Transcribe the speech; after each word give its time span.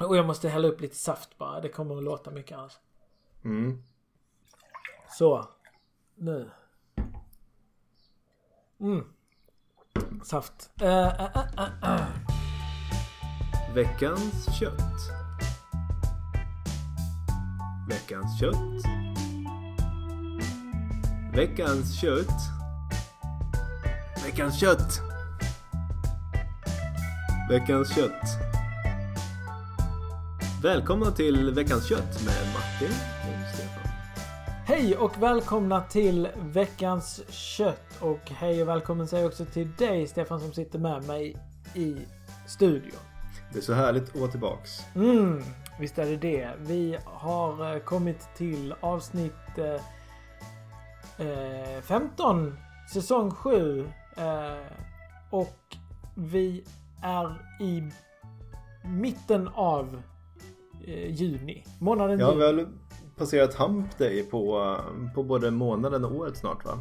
Och 0.00 0.16
jag 0.16 0.26
måste 0.26 0.48
hälla 0.48 0.68
upp 0.68 0.80
lite 0.80 0.96
saft 0.96 1.38
bara. 1.38 1.60
Det 1.60 1.68
kommer 1.68 1.96
att 1.96 2.04
låta 2.04 2.30
mycket 2.30 2.58
annars. 2.58 2.72
Mm. 3.44 3.82
Så. 5.10 5.48
Nu. 6.14 6.50
Mm. 8.80 9.04
Saft. 10.24 10.70
Eh, 10.80 11.08
eh, 11.08 11.36
eh. 11.82 12.06
Veckans 13.74 14.58
kött. 14.58 15.24
Veckans 17.88 18.40
kött. 18.40 18.84
Veckans 21.34 22.00
kött. 22.00 22.28
Veckans 24.24 24.60
kött. 24.60 25.00
Veckans 27.48 27.94
kött. 27.94 28.53
Välkomna 30.64 31.10
till 31.10 31.54
Veckans 31.54 31.88
kött 31.88 32.24
med 32.24 32.54
Martin 32.54 32.96
och 33.20 33.54
Stefan. 33.54 33.92
Hej 34.66 34.96
och 34.96 35.22
välkomna 35.22 35.80
till 35.80 36.28
veckans 36.36 37.22
kött. 37.28 37.98
Och 38.00 38.30
hej 38.30 38.62
och 38.62 38.68
välkommen 38.68 39.08
säger 39.08 39.22
jag 39.22 39.30
också 39.30 39.44
till 39.44 39.72
dig 39.78 40.06
Stefan 40.06 40.40
som 40.40 40.52
sitter 40.52 40.78
med 40.78 41.06
mig 41.06 41.36
i 41.74 41.96
studion. 42.46 42.98
Det 43.52 43.58
är 43.58 43.62
så 43.62 43.72
härligt 43.72 44.08
att 44.08 44.16
vara 44.16 44.30
tillbaks. 44.30 44.70
Mm, 44.94 45.42
visst 45.80 45.98
är 45.98 46.06
det 46.06 46.16
det. 46.16 46.50
Vi 46.58 46.98
har 47.04 47.74
eh, 47.74 47.80
kommit 47.80 48.28
till 48.36 48.74
avsnitt 48.80 49.58
eh, 49.58 51.26
eh, 51.26 51.80
15, 51.82 52.58
säsong 52.92 53.30
7. 53.30 53.88
Eh, 54.16 54.24
och 55.30 55.76
vi 56.14 56.64
är 57.02 57.36
i 57.60 57.90
mitten 58.84 59.48
av 59.48 59.94
eh, 59.94 60.13
juni. 61.08 61.64
Månaden 61.80 62.18
Ja, 62.18 62.26
juni. 62.26 62.38
vi 62.38 62.46
har 62.46 62.52
väl 62.52 62.66
passerat 63.16 63.54
Hump 63.54 63.98
Day 63.98 64.22
på, 64.22 64.76
på 65.14 65.22
både 65.22 65.50
månaden 65.50 66.04
och 66.04 66.14
året 66.14 66.36
snart 66.36 66.64
va? 66.64 66.78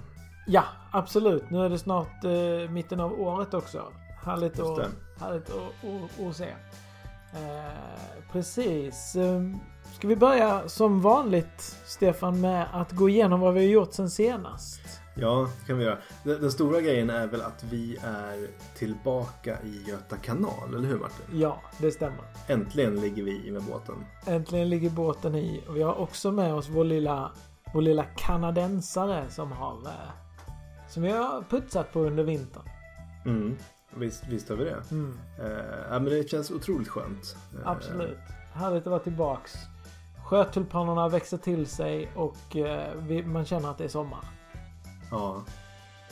Ja, 0.47 0.63
absolut. 0.91 1.49
Nu 1.49 1.65
är 1.65 1.69
det 1.69 1.79
snart 1.79 2.23
eh, 2.23 2.71
mitten 2.71 2.99
av 2.99 3.21
året 3.21 3.53
också. 3.53 3.83
Härligt, 4.23 4.59
härligt 5.19 5.49
att, 5.49 6.35
se. 6.35 6.47
Eh, 7.33 8.23
precis. 8.31 9.15
Eh, 9.15 9.41
ska 9.93 10.07
vi 10.07 10.15
börja 10.15 10.67
som 10.67 11.01
vanligt, 11.01 11.61
Stefan, 11.85 12.41
med 12.41 12.67
att 12.73 12.91
gå 12.91 13.09
igenom 13.09 13.39
vad 13.39 13.53
vi 13.53 13.59
har 13.59 13.67
gjort 13.67 13.93
sen 13.93 14.09
senast? 14.09 14.81
Ja, 15.15 15.47
det 15.59 15.67
kan 15.67 15.77
vi 15.77 15.83
göra. 15.83 15.97
Den, 16.23 16.41
den 16.41 16.51
stora 16.51 16.81
grejen 16.81 17.09
är 17.09 17.27
väl 17.27 17.41
att 17.41 17.63
vi 17.63 17.97
är 18.03 18.47
tillbaka 18.77 19.57
i 19.63 19.89
Göta 19.89 20.17
kanal, 20.17 20.75
eller 20.75 20.87
hur 20.87 20.99
Martin? 20.99 21.25
Ja, 21.39 21.61
det 21.77 21.91
stämmer. 21.91 22.23
Äntligen 22.47 23.01
ligger 23.01 23.23
vi 23.23 23.47
i 23.47 23.51
med 23.51 23.63
båten. 23.63 23.95
Äntligen 24.25 24.69
ligger 24.69 24.89
båten 24.89 25.35
i. 25.35 25.63
Och 25.67 25.77
vi 25.77 25.81
har 25.81 25.99
också 25.99 26.31
med 26.31 26.53
oss 26.53 26.69
vår 26.69 26.83
lilla, 26.83 27.31
vår 27.73 27.81
lilla 27.81 28.03
kanadensare 28.03 29.29
som 29.29 29.51
har 29.51 29.73
eh, 29.85 30.11
som 30.89 31.03
vi 31.03 31.11
har 31.11 31.41
putsat 31.49 31.93
på 31.93 31.99
under 31.99 32.23
vintern. 32.23 32.63
Mm. 33.25 33.57
Visst, 33.95 34.27
visst 34.27 34.49
har 34.49 34.55
vi 34.55 34.63
det. 34.63 34.83
Mm, 34.91 35.19
Eh, 35.39 35.91
men 35.91 36.05
det 36.05 36.29
känns 36.29 36.51
otroligt 36.51 36.87
skönt. 36.87 37.35
Eh, 37.53 37.67
absolut. 37.67 38.17
Härligt 38.53 38.81
att 38.83 38.91
vara 38.91 38.99
tillbaks. 38.99 39.53
Sjötulpanerna 40.25 41.09
växer 41.09 41.37
till 41.37 41.67
sig 41.67 42.11
och 42.15 42.55
eh, 42.55 42.93
vi, 42.97 43.23
man 43.23 43.45
känner 43.45 43.71
att 43.71 43.77
det 43.77 43.83
är 43.83 43.87
sommar. 43.87 44.19
Ja, 45.13 45.43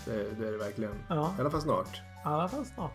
det, 0.05 0.39
det 0.39 0.47
är 0.47 0.51
det 0.51 0.57
verkligen. 0.57 0.93
Ja, 1.07 1.33
I 1.37 1.41
alla 1.41 1.49
fall 1.51 1.61
snart. 1.61 1.95
i 1.95 2.01
alla 2.23 2.47
fall 2.47 2.65
snart. 2.65 2.91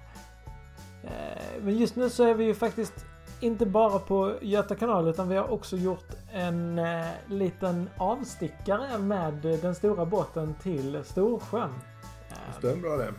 Eh, 1.05 1.63
men 1.63 1.77
just 1.77 1.97
nu 1.97 2.11
så 2.11 2.25
är 2.25 2.35
vi 2.35 2.45
ju 2.45 2.55
faktiskt 2.55 3.05
inte 3.41 3.67
bara 3.67 3.98
på 3.98 4.35
Göta 4.41 4.75
kanal 4.75 5.09
utan 5.09 5.29
vi 5.29 5.37
har 5.37 5.51
också 5.53 5.77
gjort 5.77 6.09
en 6.33 6.79
eh, 6.79 7.07
liten 7.29 7.91
avstickare 7.97 8.98
med 8.98 9.35
den 9.35 9.75
stora 9.75 10.05
båten 10.07 10.55
till 10.63 11.01
Storsjön. 11.05 11.71
Eh, 12.30 12.61
Det 12.61 12.77
bra 12.77 12.97
det. 12.97 13.13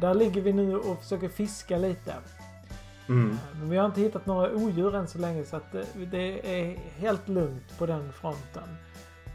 Där 0.00 0.14
ligger 0.14 0.40
vi 0.42 0.52
nu 0.52 0.76
och 0.76 0.98
försöker 1.00 1.28
fiska 1.28 1.78
lite. 1.78 2.14
Mm. 3.08 3.38
Men 3.58 3.70
vi 3.70 3.76
har 3.76 3.86
inte 3.86 4.00
hittat 4.00 4.26
några 4.26 4.50
odjur 4.54 4.94
än 4.94 5.08
så 5.08 5.18
länge 5.18 5.44
så 5.44 5.56
att 5.56 5.72
det 6.10 6.60
är 6.62 6.76
helt 6.76 7.28
lugnt 7.28 7.78
på 7.78 7.86
den 7.86 8.12
fronten. 8.12 8.76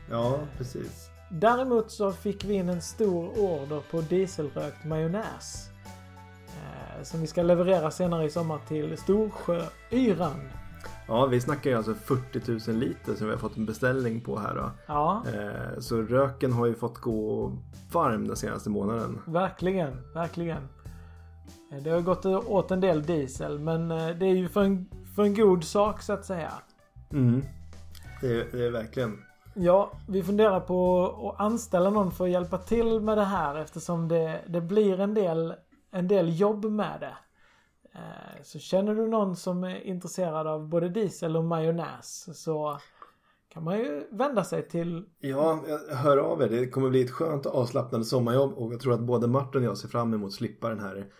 Ja, 0.09 0.39
precis. 0.57 1.10
Däremot 1.33 1.91
så 1.91 2.11
fick 2.11 2.45
vi 2.45 2.53
in 2.53 2.69
en 2.69 2.81
stor 2.81 3.39
order 3.39 3.81
på 3.91 4.01
dieselrökt 4.01 4.85
majonnäs. 4.85 5.69
Eh, 6.47 7.03
som 7.03 7.21
vi 7.21 7.27
ska 7.27 7.43
leverera 7.43 7.91
senare 7.91 8.25
i 8.25 8.29
sommar 8.29 8.59
till 8.67 8.97
Storsjöyran. 8.97 10.49
Ja, 11.07 11.25
vi 11.25 11.41
snackar 11.41 11.69
ju 11.69 11.77
alltså 11.77 11.93
40 11.93 12.69
000 12.71 12.79
liter 12.79 13.15
som 13.15 13.27
vi 13.27 13.33
har 13.33 13.39
fått 13.39 13.57
en 13.57 13.65
beställning 13.65 14.21
på 14.21 14.39
här 14.39 14.55
då. 14.55 14.71
Ja, 14.87 15.23
Eh, 15.33 15.79
så 15.79 16.01
röken 16.01 16.53
har 16.53 16.65
ju 16.65 16.75
fått 16.75 16.97
gå 16.97 17.51
varm 17.91 18.27
den 18.27 18.35
senaste 18.37 18.69
månaden. 18.69 19.21
verkligen, 19.27 20.13
verkligen. 20.13 20.67
Eh, 21.71 21.83
Det 21.83 21.89
har 21.89 22.01
gått 22.01 22.25
åt 22.25 22.71
en 22.71 22.81
del 22.81 23.03
diesel 23.03 23.59
men 23.59 23.91
eh, 23.91 24.09
det 24.09 24.25
är 24.25 24.35
ju 24.35 24.49
för 24.49 24.63
en, 24.63 24.89
för 25.15 25.23
en 25.23 25.33
god 25.35 25.63
sak 25.63 26.01
så 26.01 26.13
att 26.13 26.25
säga. 26.25 26.51
Mm. 27.11 27.41
Det, 28.21 28.27
är, 28.27 28.45
det 28.51 28.65
är 28.65 28.71
verkligen. 28.71 29.17
Ja, 29.53 29.91
vi 30.07 30.23
funderar 30.23 30.59
på 30.59 31.05
att 31.29 31.45
anställa 31.45 31.89
någon 31.89 32.11
för 32.11 32.25
att 32.25 32.31
hjälpa 32.31 32.57
till 32.57 32.99
med 32.99 33.17
det 33.17 33.23
här 33.23 33.55
eftersom 33.55 34.07
det, 34.07 34.41
det 34.47 34.61
blir 34.61 34.99
en 34.99 35.13
del, 35.13 35.53
en 35.91 36.07
del 36.07 36.39
jobb 36.39 36.65
med 36.65 36.99
det. 36.99 37.15
Eh, 37.93 38.43
så 38.43 38.59
känner 38.59 38.95
du 38.95 39.07
någon 39.07 39.35
som 39.35 39.63
är 39.63 39.81
intresserad 39.81 40.47
av 40.47 40.69
både 40.69 40.89
diesel 40.89 41.37
och 41.37 41.43
majonnäs 41.43 42.29
så 42.43 42.77
kan 43.49 43.63
man 43.63 43.77
ju 43.77 44.07
vända 44.11 44.43
sig 44.43 44.67
till... 44.67 45.05
Ja, 45.19 45.63
jag 45.67 45.95
hör 45.95 46.17
av 46.17 46.41
er. 46.41 46.49
Det 46.49 46.67
kommer 46.67 46.89
bli 46.89 47.01
ett 47.01 47.11
skönt 47.11 47.45
och 47.45 47.55
avslappnande 47.55 48.05
sommarjobb 48.05 48.53
och 48.53 48.73
jag 48.73 48.79
tror 48.79 48.93
att 48.93 49.01
både 49.01 49.27
Martin 49.27 49.61
och 49.61 49.67
jag 49.67 49.77
ser 49.77 49.87
fram 49.87 50.13
emot 50.13 50.27
att 50.27 50.33
slippa 50.33 50.69
den 50.69 50.79
här 50.79 51.11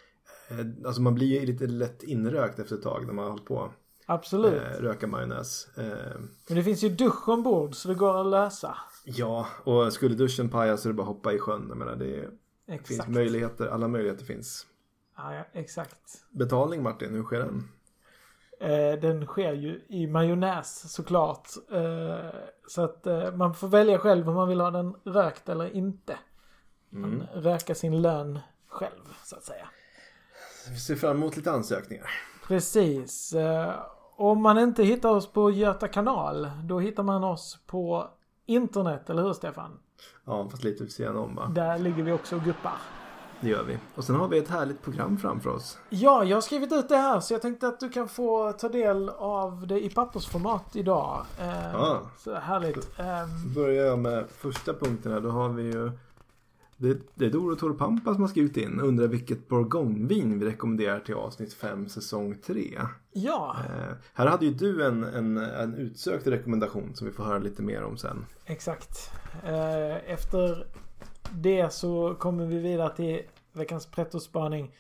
eh, 0.50 0.86
Alltså 0.86 1.02
man 1.02 1.16
blir 1.16 1.40
ju 1.40 1.46
lite 1.46 1.68
lätt 1.68 2.04
inrökt 2.04 2.60
efter 2.60 2.76
ett 2.76 2.84
tag 2.84 3.06
när 3.06 3.14
man 3.14 3.24
har 3.24 3.32
hållit 3.32 3.46
på 3.46 3.72
Absolut. 4.14 4.54
eh, 4.62 4.82
röka 4.82 5.08
majonnäs. 5.08 5.68
Eh, 5.78 5.84
Men 6.48 6.58
det 6.58 6.64
finns 6.64 6.84
ju 6.84 6.90
dusch 6.90 7.30
ombord 7.30 7.76
så 7.76 7.88
det 7.88 7.96
går 7.96 8.22
att 8.22 8.28
lösa. 8.28 8.78
ja, 9.04 9.48
och 9.64 9.94
skulle 9.94 10.16
duschen 10.16 10.50
paja 10.50 10.78
så 10.78 10.88
är 10.90 10.94
det 10.94 10.98
bara 10.98 11.02
att 11.04 11.08
hoppa 11.08 11.34
i 11.34 11.40
sjön. 11.40 11.66
Jag 11.70 11.78
menar, 11.78 11.96
det 11.96 12.30
finns 12.68 12.92
Exakt. 12.92 13.10
möjligheter, 13.10 13.68
alla 13.68 13.88
möjligheter 13.88 14.26
finns. 14.26 14.66
Ja, 15.18 15.36
ja, 15.36 15.44
exakt. 15.54 16.26
Betalning 16.32 16.84
Martin, 16.84 17.14
hur 17.14 17.24
sker 17.24 17.40
den? 17.40 17.68
Eh, 18.60 19.00
den 19.00 19.26
sker 19.26 19.54
ju 19.54 19.82
i 19.90 20.08
majonnäs 20.08 20.94
såklart. 20.94 21.50
Eh, 21.72 22.40
så 22.68 22.82
att 22.84 23.08
eh, 23.08 23.32
man 23.32 23.56
får 23.56 23.68
välja 23.68 24.00
själv 24.00 24.30
om 24.30 24.36
man 24.36 24.48
vill 24.48 24.62
ha 24.62 24.72
den 24.72 24.96
rökt 25.06 25.50
eller 25.50 25.76
inte. 25.76 26.18
Man 26.90 27.04
Mm. 27.14 27.28
röka 27.34 27.76
sin 27.76 28.02
lön 28.02 28.40
själv 28.68 29.14
så 29.24 29.36
att 29.36 29.44
säga. 29.44 29.68
Vi 30.70 30.78
ser 30.80 30.96
fram 30.96 31.18
emot 31.18 31.38
lite 31.38 31.52
ansökningar. 31.52 32.10
Precis. 32.48 33.34
Om 34.18 34.42
man 34.42 34.60
inte 34.60 34.84
hittar 34.84 35.10
oss 35.10 35.28
på 35.32 35.52
Göta 35.52 35.88
kanal 35.88 36.52
då 36.64 36.80
hittar 36.80 37.04
man 37.04 37.24
oss 37.24 37.60
på 37.68 38.08
internet, 38.46 39.10
eller 39.10 39.24
hur 39.24 39.34
Stefan? 39.34 39.80
Ja, 40.26 40.48
fast 40.52 40.64
lite 40.64 40.84
vid 40.84 40.92
sidan 40.92 41.16
om 41.18 41.36
va? 41.36 41.48
Där 41.56 41.78
ligger 41.80 42.04
vi 42.04 42.12
också 42.12 42.36
och 42.36 42.42
guppar. 42.42 42.74
Det 43.42 43.50
gör 43.50 43.64
vi. 43.64 43.78
Och 43.96 44.04
sen 44.04 44.16
har 44.16 44.28
vi 44.28 44.38
ett 44.38 44.50
härligt 44.50 44.82
program 44.82 45.18
framför 45.18 45.50
oss. 45.50 45.78
Ja, 45.90 46.24
jag 46.24 46.38
har 46.38 46.42
skrivit 46.42 46.72
ut 46.74 46.90
det 46.90 46.98
här 46.98 47.20
så 47.20 47.34
jag 47.34 47.42
tänkte 47.42 47.68
att 47.68 47.80
du 47.80 47.90
kan 47.90 48.08
få 48.08 48.52
ta 48.52 48.70
del 48.70 49.10
av 49.10 49.68
det 49.68 49.86
i 49.86 49.90
pappersformat 49.90 50.76
idag. 50.76 51.26
Eh, 51.40 51.72
Ja. 51.74 52.02
Så 52.18 52.34
härligt. 52.36 53.00
Eh, 53.00 53.06
Börjar 53.56 53.86
jag 53.86 54.00
med 54.00 54.26
första 54.30 54.74
punkten 54.74 55.12
här. 55.12 55.20
Då 55.20 55.30
har 55.30 55.50
vi 55.50 55.64
ju 55.64 55.92
det, 56.82 57.00
det 57.16 57.26
är 57.26 57.30
Doro 57.30 57.56
Torpampa 57.56 58.14
som 58.14 58.22
har 58.24 58.30
skrivit 58.30 58.58
in. 58.58 58.80
Undrar 58.80 59.08
vilket 59.08 59.48
bourgognevin 59.48 60.40
vi 60.40 60.46
rekommenderar 60.46 61.00
till 61.00 61.16
avsnitt 61.16 61.54
5 61.54 61.90
säsong 61.90 62.38
3. 62.46 62.80
ja, 63.12 63.56
Eh, 63.66 63.94
här 64.14 64.28
hade 64.28 64.46
ju 64.46 64.54
du 64.54 64.86
en, 64.86 65.04
en, 65.04 65.38
en 65.38 65.76
utsökt 65.76 66.28
rekommendation 66.28 66.96
som 66.96 67.08
vi 67.08 67.14
får 67.14 67.24
höra 67.24 67.40
lite 67.40 67.62
mer 67.62 67.84
om 67.84 67.98
sen. 67.98 68.26
exakt. 68.46 69.12
Eh, 69.44 70.12
efter 70.12 70.68
det 71.34 71.74
så 71.74 72.16
kommer 72.16 72.46
vi 72.46 72.60
vidare 72.60 72.96
till 72.96 73.22
veckans 73.54 73.86
pretto-spaning. 73.92 74.76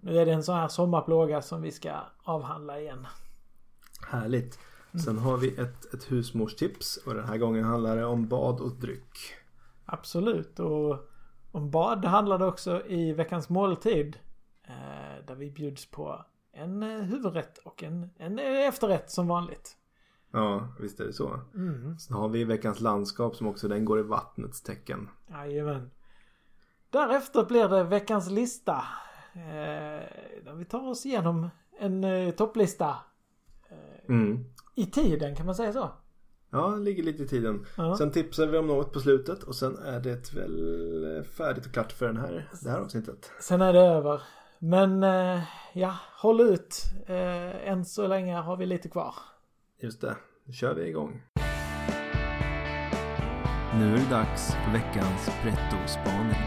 Nu 0.00 0.18
är 0.18 0.26
det 0.26 0.32
en 0.32 0.42
sån 0.42 0.54
här 0.56 0.68
sommarplåga 0.68 1.42
som 1.42 1.62
vi 1.62 1.70
ska 1.72 1.92
avhandla 2.22 2.80
igen. 2.80 3.06
Härligt. 4.06 4.58
Sen 5.04 5.18
har 5.18 5.36
vi 5.36 5.48
ett, 5.48 5.94
ett 5.94 6.12
husmorstips 6.12 6.96
och 6.96 7.14
den 7.14 7.24
här 7.24 7.36
gången 7.38 7.64
handlar 7.64 7.96
det 7.96 8.04
om 8.04 8.28
bad 8.28 8.60
och 8.60 8.72
dryck. 8.72 9.18
Absolut. 9.84 10.60
Och 10.60 11.09
om 11.52 11.70
bad 11.70 12.04
handlar 12.04 12.38
det 12.38 12.46
också 12.46 12.86
i 12.86 13.12
veckans 13.12 13.48
måltid. 13.48 14.18
Eh, 14.62 15.24
där 15.26 15.34
vi 15.34 15.50
bjuds 15.50 15.90
på 15.90 16.24
en 16.52 16.82
eh, 16.82 17.02
huvudrätt 17.02 17.58
och 17.58 17.82
en, 17.82 18.10
en 18.18 18.38
eh, 18.38 18.68
efterrätt 18.68 19.10
som 19.10 19.28
vanligt. 19.28 19.76
Ja, 20.32 20.68
visst 20.80 21.00
är 21.00 21.04
det 21.04 21.12
så. 21.12 21.40
Mm. 21.54 21.98
Sen 21.98 22.16
har 22.16 22.28
vi 22.28 22.44
veckans 22.44 22.80
landskap 22.80 23.36
som 23.36 23.46
också 23.46 23.68
den 23.68 23.84
går 23.84 24.00
i 24.00 24.02
vattnets 24.02 24.62
tecken. 24.62 25.08
Jajamän. 25.30 25.90
Därefter 26.90 27.44
blir 27.44 27.68
det 27.68 27.84
veckans 27.84 28.30
lista. 28.30 28.84
Där 30.44 30.54
vi 30.54 30.64
tar 30.64 30.88
oss 30.88 31.06
igenom 31.06 31.48
en 31.78 32.32
topplista. 32.32 32.96
Mm. 34.08 34.44
I 34.74 34.86
tiden, 34.86 35.36
kan 35.36 35.46
man 35.46 35.54
säga 35.54 35.72
så? 35.72 35.90
Ja, 36.52 36.68
det 36.68 36.80
ligger 36.84 37.02
lite 37.02 37.22
i 37.22 37.26
tiden. 37.28 37.66
Ja. 37.76 37.96
Sen 37.96 38.10
tipsar 38.10 38.46
vi 38.46 38.58
om 38.58 38.66
något 38.66 38.92
på 38.92 39.00
slutet 39.00 39.42
och 39.42 39.54
sen 39.54 39.78
är 39.78 40.00
det 40.00 40.32
väl 40.34 41.24
färdigt 41.24 41.66
och 41.66 41.72
klart 41.72 41.92
för 41.92 42.06
den 42.06 42.16
här, 42.16 42.48
det 42.62 42.70
här 42.70 42.78
avsnittet. 42.78 43.30
Sen 43.40 43.60
är 43.62 43.72
det 43.72 43.80
över. 43.80 44.22
Men 44.58 45.02
eh, 45.02 45.40
ja, 45.72 45.94
håll 46.16 46.40
ut. 46.40 46.82
Eh, 47.06 47.68
än 47.70 47.84
så 47.84 48.06
länge 48.06 48.36
har 48.36 48.56
vi 48.56 48.66
lite 48.66 48.88
kvar. 48.88 49.14
Just 49.80 50.00
det, 50.00 50.16
nu 50.44 50.52
kör 50.52 50.74
vi 50.74 50.88
igång. 50.88 51.22
Nu 53.78 53.94
är 53.94 53.98
det 53.98 54.10
dags 54.10 54.54
för 54.54 54.72
veckans 54.72 55.30
pretto-spaning. 55.42 56.40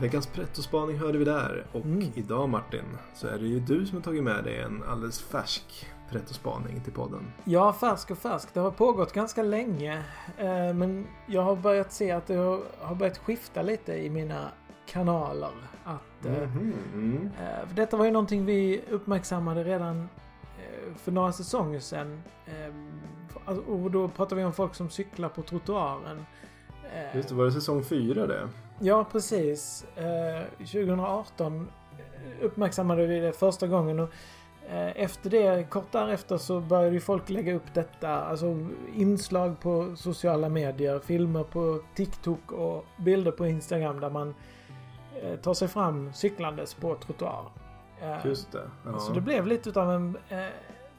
Veckans 0.00 0.26
pretto-spaning 0.26 0.98
hörde 0.98 1.18
vi 1.18 1.24
där 1.24 1.66
och 1.72 1.84
Mm. 1.84 2.12
idag 2.14 2.48
Martin 2.48 2.84
så 3.14 3.26
är 3.26 3.38
det 3.38 3.46
ju 3.46 3.60
du 3.60 3.86
som 3.86 3.96
har 3.96 4.02
tagit 4.02 4.22
med 4.24 4.44
dig 4.44 4.60
en 4.60 4.82
alldeles 4.82 5.20
färsk 5.22 5.86
pretto-spaning 6.14 6.80
till 6.80 6.92
podden. 6.92 7.32
Ja, 7.44 7.72
färsk 7.72 8.10
och 8.10 8.18
färsk. 8.18 8.54
Det 8.54 8.60
har 8.60 8.70
pågått 8.70 9.12
ganska 9.12 9.42
länge. 9.42 10.02
Eh, 10.38 10.74
men 10.74 11.06
jag 11.26 11.42
har 11.42 11.56
börjat 11.56 11.92
se 11.92 12.10
att 12.10 12.26
det 12.26 12.34
har, 12.34 12.94
börjat 12.94 13.18
skifta 13.18 13.62
lite 13.62 13.94
i 13.94 14.10
mina 14.10 14.48
kanaler. 14.86 15.52
Att, 15.84 16.26
mm. 16.26 17.30
eh, 17.40 17.68
för 17.68 17.76
detta 17.76 17.96
var 17.96 18.04
ju 18.04 18.10
någonting 18.10 18.44
vi 18.44 18.82
uppmärksammade 18.90 19.64
redan 19.64 20.08
för 20.96 21.12
några 21.12 21.32
säsonger 21.32 21.80
sedan. 21.80 22.22
Alltså, 23.44 23.64
och 23.64 23.90
då 23.90 24.08
pratar 24.08 24.36
vi 24.36 24.44
om 24.44 24.52
folk 24.52 24.74
som 24.74 24.90
cyklar 24.90 25.28
på 25.28 25.42
trottoaren. 25.42 26.26
Just 27.14 27.28
det, 27.28 27.34
var 27.34 27.44
det 27.44 27.52
säsong 27.52 27.84
fyra 27.84 28.26
det? 28.26 28.48
Ja, 28.78 29.04
precis. 29.12 29.86
Eh, 29.96 30.46
2018 30.58 31.68
uppmärksammade 32.40 33.06
vi 33.06 33.20
det 33.20 33.32
första 33.32 33.66
gången 33.66 34.00
och 34.00 34.10
efter 34.96 35.30
det, 35.30 35.70
kort 35.70 35.92
därefter 35.92 36.36
så 36.36 36.60
började 36.60 36.94
ju 36.94 37.00
folk 37.00 37.30
lägga 37.30 37.54
upp 37.54 37.74
detta, 37.74 38.08
alltså 38.08 38.66
inslag 38.94 39.60
på 39.60 39.96
sociala 39.96 40.48
medier, 40.48 40.98
filmer 40.98 41.42
på 41.44 41.80
TikTok 41.94 42.52
och 42.52 42.84
bilder 42.96 43.30
på 43.32 43.46
Instagram 43.46 44.00
där 44.00 44.10
man 44.10 44.34
eh, 45.22 45.36
tar 45.36 45.54
sig 45.54 45.68
fram 45.68 46.12
cyklandes 46.12 46.74
på 46.74 46.94
trottoar. 46.94 47.44
Eh, 48.02 48.26
Just 48.26 48.52
det. 48.52 48.70
Ja. 48.84 48.98
Så 48.98 49.12
det 49.12 49.20
blev 49.20 49.46
lite 49.46 49.68
utav 49.68 49.90
en 49.92 50.16
eh, 50.28 50.38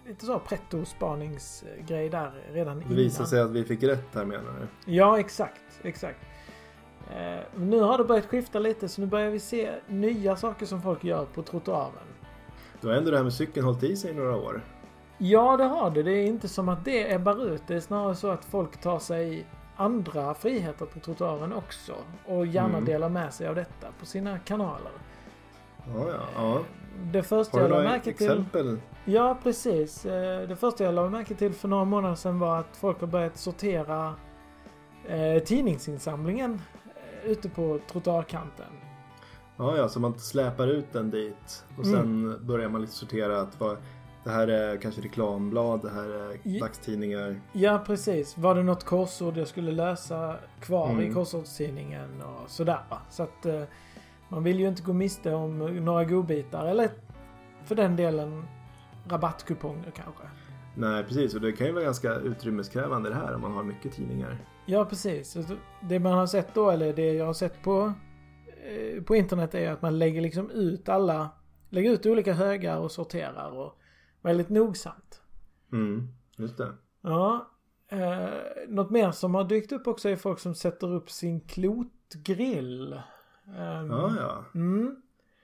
lite 0.08 0.26
så 0.26 0.40
pretto-spaningsgrej 0.40 2.10
där 2.10 2.32
redan 2.54 2.78
Det 2.80 2.84
innan. 2.86 2.96
visade 2.96 3.30
sig 3.30 3.42
att 3.42 3.52
vi 3.52 3.64
fick 3.64 3.84
rätt 3.84 4.08
här 4.16 4.26
menar 4.26 4.44
du? 4.86 4.92
Ja, 4.94 5.20
exakt. 5.20 5.62
Exakt. 5.82 6.20
Eh, 7.18 7.40
nu 7.58 7.80
har 7.82 7.98
det 7.98 8.04
börjat 8.04 8.26
skifta 8.26 8.60
lite 8.60 8.90
så 8.90 9.02
nu 9.02 9.08
börjar 9.08 9.30
vi 9.30 9.40
se 9.40 9.72
nya 9.88 10.36
saker 10.36 10.66
som 10.66 10.82
folk 10.82 11.04
gör 11.04 11.26
på 11.26 11.42
trottoaren. 11.44 11.92
Då 12.82 12.88
har 12.88 12.96
ändå 12.96 13.12
det 13.12 13.18
här 13.18 13.24
med 13.24 13.34
cykeln 13.34 13.66
hållit 13.66 13.84
i 13.84 13.96
sig 13.96 14.12
i 14.12 14.14
några 14.14 14.36
år. 14.36 14.62
Ja, 15.18 15.58
det 15.58 15.64
har 15.64 15.92
det. 15.92 16.04
Det 16.04 16.12
är 16.12 16.26
inte 16.26 16.48
som 16.48 16.70
att 16.70 16.86
det 16.86 17.14
ebbar 17.14 17.46
ut. 17.46 17.64
Det 17.68 17.76
är 17.76 17.80
snarare 17.80 18.16
så 18.16 18.28
att 18.30 18.46
folk 18.46 18.82
tar 18.82 19.00
sig 19.00 19.46
andra 19.76 20.34
friheter 20.34 20.86
på 20.86 21.00
trottoaren 21.00 21.54
också. 21.54 21.94
Och 22.26 22.46
gärna 22.46 22.68
Mm. 22.78 22.86
delar 22.86 23.10
med 23.10 23.34
sig 23.34 23.48
av 23.48 23.56
detta 23.56 23.88
på 24.00 24.06
sina 24.06 24.40
kanaler. 24.40 24.92
Ja, 25.96 26.08
ja. 26.10 26.20
ja. 26.36 26.60
Det 27.12 27.24
första 27.24 27.58
Har 27.58 27.62
jag 27.62 27.70
du 27.70 27.74
la 27.74 27.78
några 27.82 27.90
märke 27.92 28.14
till... 28.14 28.26
exempel? 28.30 28.80
Ja, 29.06 29.38
precis. 29.44 30.06
Eh, 30.06 30.48
Det 30.48 30.56
första 30.56 30.84
jag 30.84 30.94
la 30.94 31.10
märke 31.10 31.36
till 31.36 31.54
för 31.54 31.68
några 31.68 31.86
månader 31.86 32.16
sedan 32.16 32.40
var 32.40 32.60
att 32.60 32.78
folk 32.78 33.00
har 33.00 33.08
börjat 33.08 33.38
sortera 33.38 34.14
eh, 35.08 35.44
tidningsinsamlingen 35.44 36.62
eh, 37.24 37.32
ute 37.32 37.50
på 37.50 37.80
trottoarkanten. 37.92 38.66
Ja, 39.58 39.78
ja, 39.78 39.90
så 39.90 40.00
man 40.00 40.20
släpar 40.20 40.68
ut 40.68 40.94
den 40.94 41.12
dit 41.12 41.66
och 41.78 41.86
Mm. 41.86 41.96
sen 41.98 42.40
börjar 42.48 42.70
man 42.70 42.82
liksom 42.82 43.08
sortera 43.08 43.42
att 43.42 43.60
vad, 43.60 43.78
det 44.24 44.30
här 44.30 44.48
är 44.48 44.78
kanske 44.78 45.02
reklamblad, 45.02 45.82
det 45.82 45.90
här 45.90 46.10
är 46.10 46.38
Ja. 46.44 46.60
dagstidningar. 46.66 47.42
Ja, 47.54 47.84
precis. 47.86 48.38
Var 48.38 48.56
det 48.56 48.64
något 48.64 48.84
korsord 48.84 49.38
jag 49.38 49.48
skulle 49.48 49.72
lösa 49.72 50.36
kvar 50.60 50.90
i 50.90 50.92
Mm. 50.92 51.14
korsordstidningen 51.14 52.22
och 52.22 52.50
sådär. 52.50 52.80
Så 53.10 53.24
att 53.24 53.46
eh, 53.46 53.62
man 54.30 54.44
vill 54.44 54.60
ju 54.60 54.68
inte 54.68 54.82
gå 54.82 54.94
miste 54.94 55.34
om 55.34 55.58
några 55.60 56.06
godbitar 56.06 56.66
eller 56.66 56.90
för 57.66 57.76
den 57.76 57.96
delen 57.96 58.46
rabattkuponger 59.08 59.92
kanske. 59.96 60.24
Nej, 60.76 61.04
precis. 61.04 61.36
Och 61.36 61.42
det 61.42 61.52
kan 61.52 61.68
ju 61.68 61.74
vara 61.74 61.84
ganska 61.84 62.16
utrymmeskrävande 62.16 63.10
det 63.10 63.16
här 63.16 63.36
om 63.36 63.42
man 63.42 63.52
har 63.54 63.64
mycket 63.64 63.94
tidningar. 63.94 64.38
Ja, 64.66 64.86
precis. 64.86 65.38
Det 65.82 66.00
man 66.00 66.14
har 66.14 66.28
sett 66.28 66.54
då, 66.54 66.70
eller 66.70 66.94
det 66.94 67.14
jag 67.14 67.26
har 67.26 67.34
sett 67.34 67.64
på, 67.64 67.94
på 69.06 69.16
internet 69.16 69.56
är 69.56 69.72
att 69.72 69.82
man 69.82 70.00
lägger 70.00 70.22
liksom 70.22 70.52
ut 70.52 70.90
alla, 70.90 71.30
lägger 71.70 71.92
ut 71.92 72.06
olika 72.06 72.34
högar 72.34 72.78
och 72.78 72.92
sorterar 72.92 73.52
och 73.52 73.80
väldigt 74.22 74.50
nogsamt. 74.50 75.22
Mm, 75.72 76.08
just 76.38 76.58
det. 76.58 76.74
Ja. 77.02 77.52
Eh, 77.88 78.30
något 78.68 78.90
mer 78.90 79.12
som 79.12 79.36
har 79.36 79.44
dykt 79.44 79.72
upp 79.72 79.88
också 79.88 80.10
är 80.10 80.16
folk 80.16 80.40
som 80.40 80.56
sätter 80.56 80.94
upp 80.94 81.10
sin 81.10 81.42
klotgrill. 81.42 82.94
Ehm, 83.48 83.90
Ja, 83.90 84.14
ja. 84.20 84.46
Mm. 84.56 85.02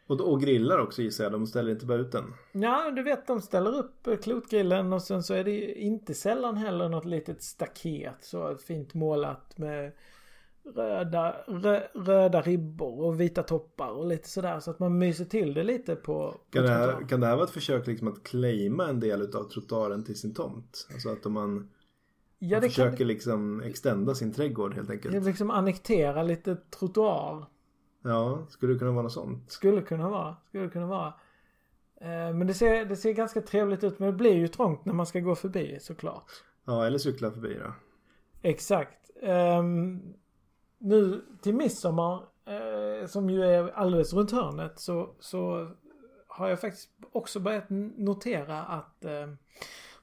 Och, 0.07 0.21
och 0.21 0.41
grillar 0.41 0.77
också 0.77 1.01
gissar 1.01 1.23
jag. 1.23 1.31
De 1.31 1.47
ställer 1.47 1.71
inte 1.71 1.85
bara 1.85 1.97
ut 1.97 2.11
den. 2.11 2.33
Ja, 2.51 2.91
du 2.91 3.03
vet 3.03 3.27
de 3.27 3.41
ställer 3.41 3.77
upp 3.77 4.07
eh, 4.07 4.17
klotgrillen 4.17 4.93
och 4.93 5.01
sen 5.01 5.23
så 5.23 5.33
är 5.33 5.43
det 5.43 5.51
ju 5.51 5.73
inte 5.73 6.13
sällan 6.13 6.57
heller 6.57 6.89
något 6.89 7.05
litet 7.05 7.43
staket 7.43 8.17
så 8.21 8.55
fint 8.57 8.93
målat 8.93 9.57
med 9.57 9.91
röda, 10.75 11.35
rö, 11.47 11.81
röda 11.93 12.41
ribbor 12.41 13.05
och 13.05 13.19
vita 13.21 13.43
toppar 13.43 13.89
och 13.89 14.05
lite 14.07 14.29
sådär 14.29 14.59
så 14.59 14.71
att 14.71 14.79
man 14.79 14.97
myser 14.97 15.25
till 15.25 15.53
det 15.53 15.63
lite 15.63 15.95
på, 15.95 16.31
på 16.31 16.37
Kan 16.51 16.63
det, 16.63 16.69
här, 16.69 17.07
kan 17.07 17.19
det 17.19 17.27
här 17.27 17.35
vara 17.35 17.45
ett 17.45 17.51
försök 17.51 17.87
liksom 17.87 18.07
att 18.07 18.23
claima 18.23 18.87
en 18.89 18.99
del 18.99 19.21
utav 19.21 19.43
trottoaren 19.43 20.03
till 20.03 20.19
sin 20.19 20.33
tomt? 20.33 20.87
Alltså 20.93 21.09
att 21.09 21.25
om 21.25 21.33
man, 21.33 21.69
Ja, 22.39 22.59
man 22.59 22.69
försöker 22.69 22.97
kan 22.97 23.07
liksom 23.07 23.61
extenda 23.61 24.15
sin 24.15 24.33
trädgård 24.33 24.73
helt 24.73 24.87
det 24.87 24.93
enkelt. 24.93 25.25
liksom 25.25 25.51
annektera 25.51 26.23
lite 26.23 26.55
trottoar. 26.55 27.45
Ja, 28.03 28.45
skulle 28.49 28.73
det 28.73 28.79
kunna 28.79 28.91
vara 28.91 29.03
något 29.03 29.11
sånt? 29.11 29.51
Skulle 29.51 29.81
kunna 29.81 30.09
vara. 30.09 30.35
Skulle 30.49 30.69
kunna 30.69 30.85
vara. 30.87 31.13
Eh, 32.01 32.33
Men 32.35 32.47
det 32.47 32.53
ser, 32.53 32.85
det 32.85 32.95
ser 32.95 33.11
ganska 33.13 33.41
trevligt 33.41 33.83
ut 33.83 33.99
men 33.99 34.07
det 34.11 34.17
blir 34.17 34.33
ju 34.35 34.47
trångt 34.47 34.85
när 34.85 34.93
man 34.93 35.05
ska 35.05 35.19
gå 35.19 35.35
förbi 35.35 35.77
såklart. 35.81 36.31
Ja, 36.65 36.85
eller 36.85 36.97
cykla 36.97 37.31
förbi 37.31 37.53
då. 37.63 37.73
Exakt. 38.41 39.09
Ehm, 39.23 40.01
nu 40.81 41.21
till 41.41 41.55
midsommar, 41.55 42.23
eh, 42.45 43.07
som 43.07 43.29
ju 43.29 43.43
är 43.43 43.71
alldeles 43.71 44.13
runt 44.13 44.31
hörnet, 44.31 44.79
så, 44.79 45.15
så 45.19 45.67
har 46.27 46.49
jag 46.49 46.61
faktiskt 46.61 46.89
också 47.11 47.39
börjat 47.39 47.69
notera 47.97 48.63
att 48.63 49.05
eh, 49.05 49.27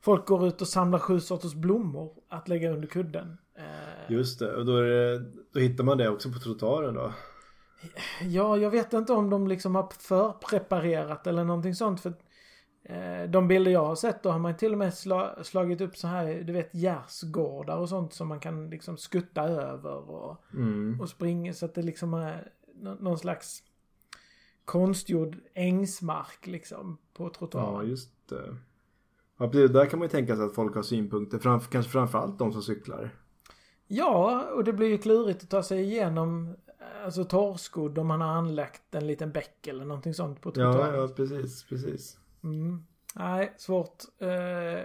folk 0.00 0.26
går 0.26 0.46
ut 0.46 0.60
och 0.60 0.68
samlar 0.68 0.98
sju 0.98 1.20
sorters 1.20 1.54
blommor 1.54 2.12
att 2.28 2.48
lägga 2.48 2.70
under 2.70 2.88
kudden. 2.88 3.38
Eh, 3.58 4.12
Just 4.12 4.38
det, 4.38 4.56
och 4.56 4.66
då, 4.66 4.80
det, 4.80 5.24
då 5.52 5.60
hittar 5.60 5.84
man 5.84 5.98
det 5.98 6.08
också 6.08 6.32
på 6.32 6.38
trottoaren 6.38 6.94
då. 6.94 7.12
Ja, 8.22 8.56
jag 8.56 8.70
vet 8.70 8.92
inte 8.92 9.12
om 9.12 9.30
de 9.30 9.48
liksom 9.48 9.74
har 9.74 9.88
förpreparerat 9.98 11.26
eller 11.26 11.44
någonting 11.44 11.74
sånt. 11.74 12.00
För 12.00 12.14
de 13.28 13.48
bilder 13.48 13.70
jag 13.70 13.84
har 13.86 13.94
sett 13.94 14.22
då 14.22 14.30
har 14.30 14.38
man 14.38 14.56
till 14.56 14.72
och 14.72 14.78
med 14.78 14.94
sla, 14.94 15.44
slagit 15.44 15.80
upp 15.80 15.96
så 15.96 16.06
här, 16.08 16.42
du 16.46 16.52
vet 16.52 16.74
gärdsgårdar 16.74 17.76
och 17.76 17.88
sånt 17.88 18.12
som 18.14 18.28
man 18.28 18.40
kan 18.40 18.70
liksom 18.70 18.96
skutta 18.96 19.42
över 19.42 20.10
och, 20.10 20.36
Mm. 20.54 21.00
och 21.00 21.08
springa 21.08 21.52
så 21.54 21.64
att 21.66 21.74
det 21.74 21.82
liksom 21.82 22.14
är 22.14 22.52
nå- 22.74 22.96
någon 23.00 23.18
slags 23.18 23.62
konstgjord 24.64 25.36
ängsmark 25.54 26.46
liksom 26.46 26.98
på 27.14 27.24
Ja, 27.24 27.30
trottoaren. 27.38 27.88
just 27.88 28.28
det. 28.28 28.56
Ja, 29.38 29.48
precis. 29.48 29.70
Där 29.70 29.86
kan 29.86 29.98
man 29.98 30.06
ju 30.06 30.10
tänka 30.10 30.36
sig 30.36 30.44
att 30.44 30.54
folk 30.54 30.74
har 30.74 30.82
synpunkter. 30.82 31.38
Framf- 31.38 31.68
kanske 31.70 31.92
framförallt 31.92 32.38
de 32.38 32.52
som 32.52 32.62
cyklar. 32.62 33.10
Ja, 33.86 34.44
och 34.54 34.64
det 34.64 34.72
blir 34.72 34.88
ju 34.88 34.98
klurigt 34.98 35.42
att 35.42 35.50
ta 35.50 35.62
sig 35.62 35.82
igenom 35.82 36.56
alltså 37.04 37.24
torrskodd 37.24 37.98
om 37.98 38.06
man 38.06 38.20
har 38.20 38.28
anlagt 38.28 38.94
en 38.94 39.06
liten 39.06 39.32
bäck 39.32 39.66
eller 39.66 39.84
någonting 39.84 40.14
sånt 40.14 40.40
på 40.40 40.50
trottoaren. 40.50 40.94
Ja, 40.94 41.00
ja, 41.00 41.08
precis, 41.08 41.64
precis. 41.64 42.18
Mm. 42.44 42.84
Nej, 43.14 43.54
svårt. 43.56 44.02
Eh, 44.18 44.84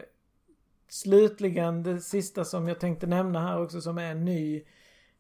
slutligen, 0.90 1.84
det 1.84 2.00
sista 2.00 2.46
som 2.46 2.68
jag 2.68 2.80
tänkte 2.80 3.08
nämna 3.08 3.40
här 3.42 3.62
också 3.64 3.82
som 3.82 3.98
är 3.98 4.12
en 4.12 4.26
ny, 4.26 4.64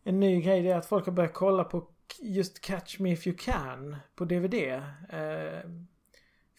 en 0.03 0.19
ny 0.19 0.41
grej, 0.41 0.61
det 0.61 0.69
är 0.71 0.77
att 0.77 0.85
folk 0.85 1.05
har 1.05 1.13
börjat 1.13 1.33
kolla 1.33 1.63
på 1.63 1.87
just 2.21 2.61
Catch 2.61 2.99
Me 2.99 3.11
If 3.11 3.27
You 3.27 3.35
Can 3.39 3.95
på 4.15 4.25
DVD. 4.25 4.53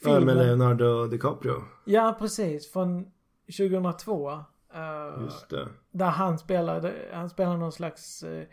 Ja, 0.05 0.21
med 0.21 0.37
Leonardo 0.37 1.07
DiCaprio. 1.07 1.63
Ja, 1.85 2.17
precis. 2.19 2.73
Från 2.73 3.11
2002. 3.59 4.31
eh, 4.31 5.23
Just 5.23 5.51
det. 5.51 5.69
där 5.91 6.07
han 6.11 6.39
spelade, 6.39 6.95
han 7.13 7.31
spelar 7.31 7.57
någon 7.57 7.73
slags 7.73 8.23
eh, 8.23 8.47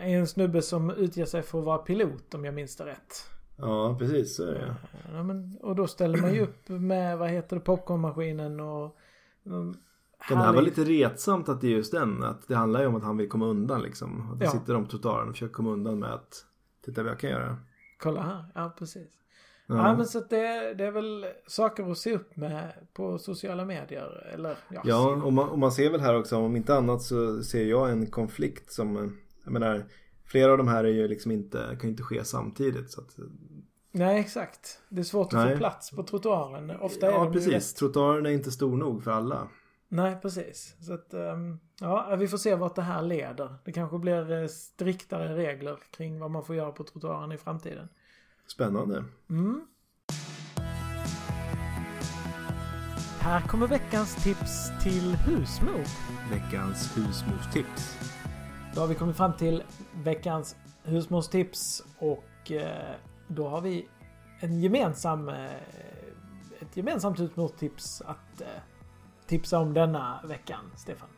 en 0.00 0.26
snubbe 0.26 0.62
som 0.62 0.90
utger 0.90 1.24
sig 1.24 1.42
för 1.42 1.58
att 1.58 1.64
vara 1.64 1.78
pilot 1.78 2.34
om 2.34 2.44
jag 2.44 2.54
minns 2.54 2.76
det 2.76 2.86
rätt. 2.86 3.30
Ja, 3.56 3.96
precis 3.98 4.36
så 4.36 4.44
är 4.44 4.52
det. 4.54 4.74
Ja, 5.12 5.22
men, 5.22 5.58
och 5.62 5.76
då 5.76 5.86
ställer 5.86 6.18
man 6.18 6.34
ju 6.34 6.40
upp 6.40 6.68
med, 6.68 7.18
vad 7.18 7.30
heter 7.30 7.56
det, 7.56 7.60
popcornmaskinen 7.62 8.60
och... 8.60 8.96
um, 9.44 9.76
det 10.28 10.34
här 10.36 10.52
vara 10.52 10.60
lite 10.60 10.84
retsamt 10.84 11.48
att 11.48 11.60
det 11.60 11.66
är 11.66 11.70
just 11.70 11.92
den? 11.92 12.22
Att 12.22 12.48
det 12.48 12.54
handlar 12.54 12.80
ju 12.80 12.86
om 12.86 12.94
att 12.96 13.02
han 13.04 13.16
vill 13.16 13.28
komma 13.28 13.46
undan 13.46 13.82
liksom. 13.82 14.30
Att 14.32 14.38
det 14.38 14.44
Ja. 14.44 14.50
sitter 14.50 14.72
de 14.74 14.84
på 14.84 14.90
trottoaren 14.90 15.28
och 15.28 15.34
försöker 15.34 15.54
komma 15.54 15.70
undan 15.70 15.98
med 15.98 16.12
att 16.14 16.44
Titta 16.84 17.02
vad 17.02 17.12
jag 17.12 17.18
kan 17.20 17.30
göra. 17.30 17.56
Kolla 17.98 18.22
här, 18.22 18.44
ja 18.54 18.74
precis. 18.78 19.08
Ja, 19.66 19.76
Ja. 19.76 19.96
men 19.96 20.06
så 20.06 20.18
att 20.18 20.30
det, 20.30 20.74
det 20.74 20.84
är 20.84 20.90
väl 20.90 21.26
saker 21.46 21.90
att 21.90 21.98
se 21.98 22.14
upp 22.14 22.36
med 22.36 22.72
på 22.94 23.18
sociala 23.18 23.64
medier. 23.64 24.30
Eller 24.34 24.56
ja. 24.68 24.80
Ja, 24.84 25.22
och 25.24 25.32
man, 25.32 25.48
och 25.48 25.58
man 25.58 25.72
ser 25.72 25.90
väl 25.90 26.00
här 26.00 26.18
också, 26.18 26.36
om 26.36 26.56
inte 26.56 26.74
annat 26.76 27.02
så 27.02 27.42
ser 27.42 27.64
jag 27.64 27.90
en 27.90 28.06
konflikt 28.06 28.72
som, 28.72 29.16
jag 29.44 29.52
menar, 29.52 29.84
flera 30.26 30.52
av 30.52 30.58
de 30.58 30.68
här 30.68 30.84
är 30.84 30.88
ju 30.92 31.08
liksom 31.08 31.30
inte, 31.32 31.58
kan 31.58 31.80
ju 31.82 31.88
inte 31.88 32.02
ske 32.02 32.24
samtidigt. 32.24 32.90
Så 32.90 33.00
att, 33.00 33.16
Nej, 33.92 34.20
exakt. 34.20 34.80
Det 34.88 35.00
är 35.00 35.04
svårt 35.04 35.26
att 35.26 35.32
Nej. 35.32 35.52
få 35.54 35.58
plats 35.58 35.90
på 35.90 36.02
trottoaren. 36.02 36.70
Ofta 36.70 37.06
är 37.06 37.10
ja, 37.10 37.24
de 37.24 37.32
precis. 37.32 37.52
rätt- 37.52 37.76
Trottoaren 37.76 38.26
är 38.26 38.30
inte 38.30 38.50
stor 38.50 38.76
nog 38.76 39.04
för 39.04 39.10
alla. 39.10 39.48
Nej, 39.88 40.18
precis. 40.22 40.76
Så 40.80 40.92
att, 40.94 41.14
ehm, 41.14 41.58
ja, 41.80 42.16
vi 42.18 42.28
får 42.28 42.38
se 42.38 42.54
vart 42.54 42.74
det 42.74 42.82
här 42.82 43.02
leder. 43.02 43.54
Det 43.64 43.72
kanske 43.72 43.98
blir 43.98 44.32
eh, 44.32 44.46
striktare 44.48 45.36
regler 45.36 45.78
kring 45.90 46.18
vad 46.18 46.30
man 46.30 46.44
får 46.44 46.56
göra 46.56 46.72
på 46.72 46.84
trottoaren 46.84 47.32
i 47.32 47.38
framtiden. 47.38 47.88
Spännande. 48.46 49.04
Mm. 49.30 49.60
Här 53.20 53.40
kommer 53.40 53.66
veckans 53.66 54.24
tips 54.24 54.82
till 54.82 55.14
husmor. 55.16 55.84
Veckans 56.30 56.96
husmorstips. 56.96 57.95
Då 58.76 58.82
har 58.82 58.88
vi 58.88 58.94
kommit 58.94 59.16
fram 59.16 59.32
till 59.32 59.62
veckans 60.04 60.56
husmorstips 60.82 61.84
och 61.98 62.52
eh, 62.52 62.94
då 63.28 63.48
har 63.48 63.60
vi 63.60 63.88
en 64.40 64.60
gemensam, 64.60 65.28
eh, 65.28 65.54
ett 66.60 66.76
gemensamt 66.76 67.20
husmorstips 67.20 68.00
att 68.00 68.40
eh, 68.40 68.46
tipsa 69.26 69.58
om 69.58 69.74
denna 69.74 70.20
veckan, 70.24 70.60
Stefan. 70.76 71.08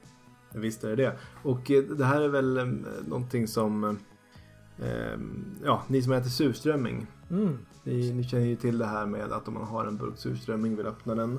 Visst 0.55 0.85
är 0.85 0.88
det 0.88 0.97
det. 0.97 1.19
Och 1.43 1.61
det 1.97 2.05
här 2.05 2.21
är 2.21 2.29
väl 2.29 2.85
någonting 3.07 3.47
som, 3.49 3.99
ja, 5.65 5.83
ni 5.88 6.03
som 6.03 6.12
äter 6.12 6.29
surströmming. 6.29 7.07
Mm, 7.31 7.59
Ni, 7.83 8.12
ni 8.12 8.25
känner 8.25 8.47
ju 8.47 8.57
till 8.57 8.79
det 8.79 8.87
här 8.87 9.07
med 9.07 9.33
att 9.33 9.49
om 9.49 9.55
man 9.55 9.65
har 9.65 9.87
en 9.87 9.97
burk 9.97 10.19
surströmming 10.19 10.73
och 10.73 10.79
vill 10.79 10.87
öppna 10.87 11.15
den. 11.15 11.38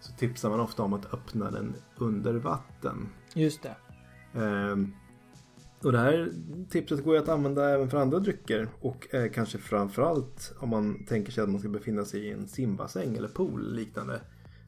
Så 0.00 0.12
tipsar 0.12 0.50
man 0.50 0.60
ofta 0.60 0.82
om 0.82 0.92
att 0.92 1.14
öppna 1.14 1.50
den 1.50 1.74
under 1.96 2.34
vatten. 2.34 3.08
just 3.34 3.62
det. 3.62 3.76
Och 5.84 5.92
det 5.92 5.98
här 5.98 6.32
tipset 6.70 7.04
går 7.04 7.14
ju 7.14 7.20
att 7.22 7.28
använda 7.28 7.70
även 7.70 7.90
för 7.90 7.98
andra 7.98 8.18
drycker 8.18 8.68
och 8.80 9.14
eh, 9.14 9.30
kanske 9.30 9.58
framförallt 9.58 10.52
om 10.58 10.68
man 10.68 11.04
tänker 11.06 11.32
sig 11.32 11.42
att 11.44 11.50
man 11.50 11.60
ska 11.60 11.68
befinna 11.68 12.04
sig 12.04 12.20
i 12.26 12.30
en 12.32 12.48
simbassäng 12.48 13.16
eller 13.16 13.28
pool 13.28 13.74
liknande 13.74 14.20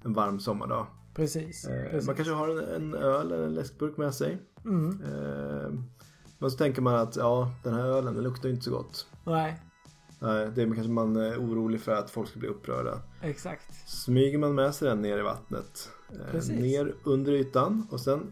en 0.05 0.13
varm 0.13 0.41
sommardag. 0.41 0.87
Precis. 1.15 1.65
Eh, 1.65 1.91
precis. 1.91 2.07
man 2.07 2.17
kanske 2.17 2.35
har 2.35 2.49
en, 2.49 2.59
en 2.75 2.95
öl 2.95 3.33
eller 3.33 3.45
en 3.47 3.55
läskburk 3.55 3.97
med 3.97 4.15
sig. 4.15 4.39
Mm, 4.65 4.99
men 6.39 6.51
så 6.51 6.57
tänker 6.57 6.83
man 6.83 6.95
att 6.95 7.17
ja, 7.17 7.55
den 7.63 7.75
här 7.75 7.85
ölen 7.85 8.15
den 8.15 8.25
luktar 8.25 8.49
ju 8.49 8.55
inte 8.55 8.65
så 8.65 8.71
gott. 8.71 9.07
nej, 9.25 9.61
Nej, 10.19 10.51
det 10.55 10.63
är 10.63 10.67
kanske 10.67 10.93
man 10.93 11.17
är 11.17 11.37
orolig 11.39 11.81
för 11.81 11.93
att 11.93 12.11
folk 12.11 12.29
ska 12.29 12.39
bli 12.39 12.49
upprörda. 12.49 12.99
exakt. 13.23 13.89
Smyger 13.89 14.39
man 14.39 14.55
med 14.55 14.75
sig 14.75 14.89
den 14.89 15.03
ner 15.03 15.19
i 15.19 15.23
vattnet. 15.23 15.91
eh, 16.11 16.31
Precis. 16.31 16.61
ner 16.61 16.95
under 17.05 17.33
ytan 17.33 17.87
och 17.91 18.01
sen 18.01 18.31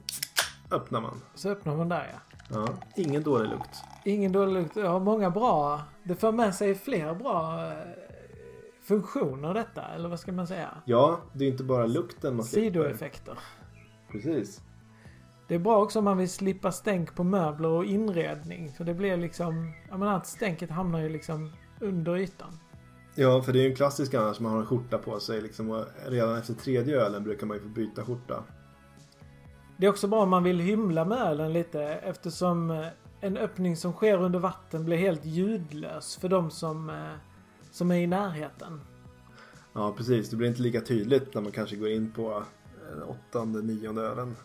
öppnar 0.70 1.00
man. 1.00 1.16
Så 1.34 1.48
öppnar 1.50 1.76
man 1.76 1.88
där 1.88 2.10
ja. 2.12 2.29
Ja, 2.52 2.68
ingen 2.96 3.22
dålig 3.22 3.50
lukt. 3.50 3.78
Ingen 4.04 4.32
dålig 4.32 4.52
lukt. 4.52 4.76
Jag 4.76 4.90
har 4.90 5.00
många 5.00 5.30
bra. 5.30 5.80
Det 6.02 6.14
för 6.14 6.32
med 6.32 6.54
sig 6.54 6.74
fler 6.74 7.14
bra 7.14 7.66
eh, 7.66 7.72
funktioner 8.82 9.54
detta. 9.54 9.82
Eller 9.82 10.08
vad 10.08 10.20
ska 10.20 10.32
man 10.32 10.46
säga? 10.46 10.68
Ja, 10.84 11.20
det 11.32 11.44
är 11.44 11.48
inte 11.48 11.64
bara 11.64 11.86
lukten 11.86 12.36
man 12.36 12.44
slipper. 12.44 12.66
Sidoeffekter. 12.66 13.38
Precis. 14.10 14.60
Det 15.48 15.54
är 15.54 15.58
bra 15.58 15.82
också 15.82 15.98
om 15.98 16.04
man 16.04 16.18
vill 16.18 16.30
slippa 16.30 16.72
stänk 16.72 17.14
på 17.14 17.24
möbler 17.24 17.68
och 17.68 17.84
inredning. 17.84 18.72
För 18.72 18.84
det 18.84 18.94
blir 18.94 19.16
liksom... 19.16 19.72
Jag 19.88 19.98
menar 19.98 20.16
att 20.16 20.26
stänket 20.26 20.70
hamnar 20.70 21.00
ju 21.00 21.08
liksom 21.08 21.52
under 21.80 22.16
ytan. 22.16 22.58
Ja, 23.14 23.42
för 23.42 23.52
det 23.52 23.58
är 23.58 23.62
ju 23.62 23.70
en 23.70 23.76
klassisk 23.76 24.14
annars. 24.14 24.40
Man 24.40 24.52
har 24.52 24.60
en 24.60 24.66
skjorta 24.66 24.98
på 24.98 25.20
sig 25.20 25.40
liksom, 25.40 25.70
och 25.70 25.84
redan 26.06 26.36
efter 26.36 26.54
tredje 26.54 26.96
ölen 26.96 27.24
brukar 27.24 27.46
man 27.46 27.56
ju 27.56 27.62
få 27.62 27.68
byta 27.68 28.04
skjorta. 28.04 28.44
Det 29.80 29.86
är 29.86 29.90
också 29.90 30.08
bra 30.08 30.22
om 30.22 30.30
man 30.30 30.42
vill 30.42 30.60
hymla 30.60 31.04
med 31.04 31.18
ölen 31.18 31.52
lite 31.52 31.82
eftersom 31.82 32.70
eh, 32.70 32.86
en 33.20 33.36
öppning 33.36 33.76
som 33.76 33.92
sker 33.92 34.18
under 34.22 34.38
vatten 34.38 34.84
blir 34.84 34.96
helt 34.96 35.24
ljudlös 35.24 36.16
för 36.16 36.28
de 36.28 36.50
som, 36.50 36.90
eh, 36.90 36.96
som 37.70 37.90
är 37.90 37.94
i 37.94 38.06
närheten. 38.06 38.80
Ja, 39.72 39.94
precis. 39.96 40.30
Det 40.30 40.36
blir 40.36 40.48
inte 40.48 40.62
lika 40.62 40.80
tydligt 40.80 41.34
när 41.34 41.42
man 41.42 41.52
kanske 41.52 41.76
går 41.76 41.88
in 41.88 42.12
på 42.12 42.42
den 42.90 43.02
åttonde, 43.02 43.62
nionde 43.62 44.02
ölen. 44.02 44.36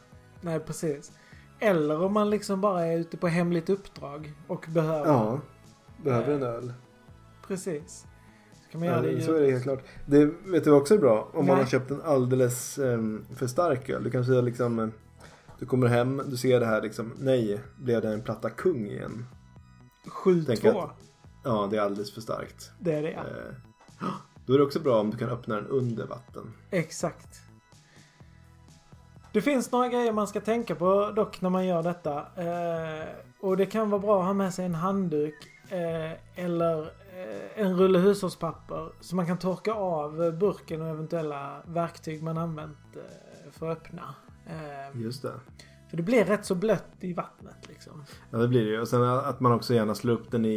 Nej, 0.41 0.59
precis. 0.59 1.11
Eller 1.59 2.01
om 2.03 2.13
man 2.13 2.29
liksom 2.29 2.61
bara 2.61 2.85
är 2.85 2.97
ute 2.97 3.17
på 3.17 3.27
hemligt 3.27 3.69
uppdrag 3.69 4.33
och 4.47 4.65
behöver. 4.69 5.07
Ja, 5.07 5.39
behöver 6.03 6.33
en 6.33 6.43
öl. 6.43 6.73
Precis. 7.47 8.05
Så 8.63 8.71
kan 8.71 8.79
man 8.79 8.89
göra 8.89 9.05
Ja, 9.05 9.11
det 9.11 9.21
så 9.21 9.31
är 9.33 9.39
ljud. 9.39 9.47
det 9.47 9.51
helt 9.51 9.63
klart. 9.63 9.83
Det 10.05 10.25
vet 10.45 10.63
du 10.63 10.71
också 10.71 10.93
är 10.93 10.99
bra. 10.99 11.29
Om 11.33 11.45
man 11.45 11.55
Nej. 11.55 11.63
har 11.63 11.69
köpt 11.69 11.91
en 11.91 12.01
alldeles 12.01 12.77
em, 12.77 13.25
för 13.35 13.47
stark 13.47 13.89
öl. 13.89 14.03
Du 14.03 14.11
kanske 14.11 14.41
liksom... 14.41 14.91
Du 15.59 15.65
kommer 15.65 15.88
hem, 15.88 16.21
du 16.25 16.38
ser 16.38 16.59
det 16.59 16.65
här 16.65 16.81
liksom. 16.81 17.13
Nej, 17.17 17.62
blev 17.77 18.01
det 18.01 18.13
en 18.13 18.21
platta 18.21 18.50
kung 18.50 18.85
igen? 18.88 19.25
Tänk 20.47 20.59
7-2. 20.63 20.81
att- 20.83 20.89
Ja, 21.43 21.67
det 21.71 21.77
är 21.77 21.81
alldeles 21.81 22.13
för 22.13 22.21
starkt. 22.21 22.71
Det 22.79 22.93
är 22.93 23.01
det 23.01 23.12
ja. 23.12 23.19
Eh, 23.19 24.05
Då 24.45 24.53
är 24.53 24.57
det 24.57 24.63
också 24.63 24.79
bra 24.79 25.00
om 25.00 25.09
du 25.12 25.17
kan 25.17 25.29
öppna 25.29 25.55
den 25.55 25.67
under 25.67 26.07
vatten. 26.07 26.53
Exakt. 26.69 27.41
Det 29.33 29.41
finns 29.41 29.71
några 29.71 29.88
grejer 29.88 30.12
man 30.12 30.27
ska 30.27 30.41
tänka 30.41 30.75
på 30.75 31.12
dock 31.15 31.41
när 31.41 31.50
man 31.50 31.65
gör 31.65 31.83
detta. 31.83 32.17
Eh, 32.19 33.07
och 33.39 33.57
det 33.57 33.65
kan 33.65 33.89
vara 33.89 34.01
bra 34.01 34.19
att 34.19 34.25
ha 34.25 34.33
med 34.33 34.53
sig 34.53 34.65
en 34.65 34.75
handduk 34.75 35.35
eh, 35.69 36.43
eller 36.45 36.81
eh, 36.81 37.62
en 37.65 37.77
rulle 37.77 38.00
hushållspapper 38.00 38.91
så 39.01 39.15
man 39.15 39.25
kan 39.27 39.38
torka 39.38 39.74
av 39.74 40.38
burken 40.39 40.81
och 40.81 40.88
eventuella 40.88 41.62
verktyg 41.67 42.24
man 42.24 42.38
använt 42.38 42.77
eh, 42.95 43.51
för 43.51 43.69
att 43.71 43.77
öppna. 43.77 44.15
Eh, 44.45 45.01
Just 45.01 45.21
det. 45.21 45.33
för 45.89 45.97
det 45.97 46.03
blir 46.03 46.25
rätt 46.25 46.45
så 46.45 46.55
blött 46.55 46.85
i 46.99 47.13
vattnet 47.13 47.67
liksom. 47.67 48.03
Ja, 48.31 48.37
det 48.37 48.47
blir 48.47 48.65
det 48.65 48.71
ju. 48.71 48.81
Och 48.81 48.87
sen 48.87 49.03
att 49.03 49.39
man 49.39 49.51
också 49.51 49.73
gärna 49.73 49.95
slår 49.95 50.13
upp 50.13 50.31
den 50.31 50.45
i, 50.45 50.49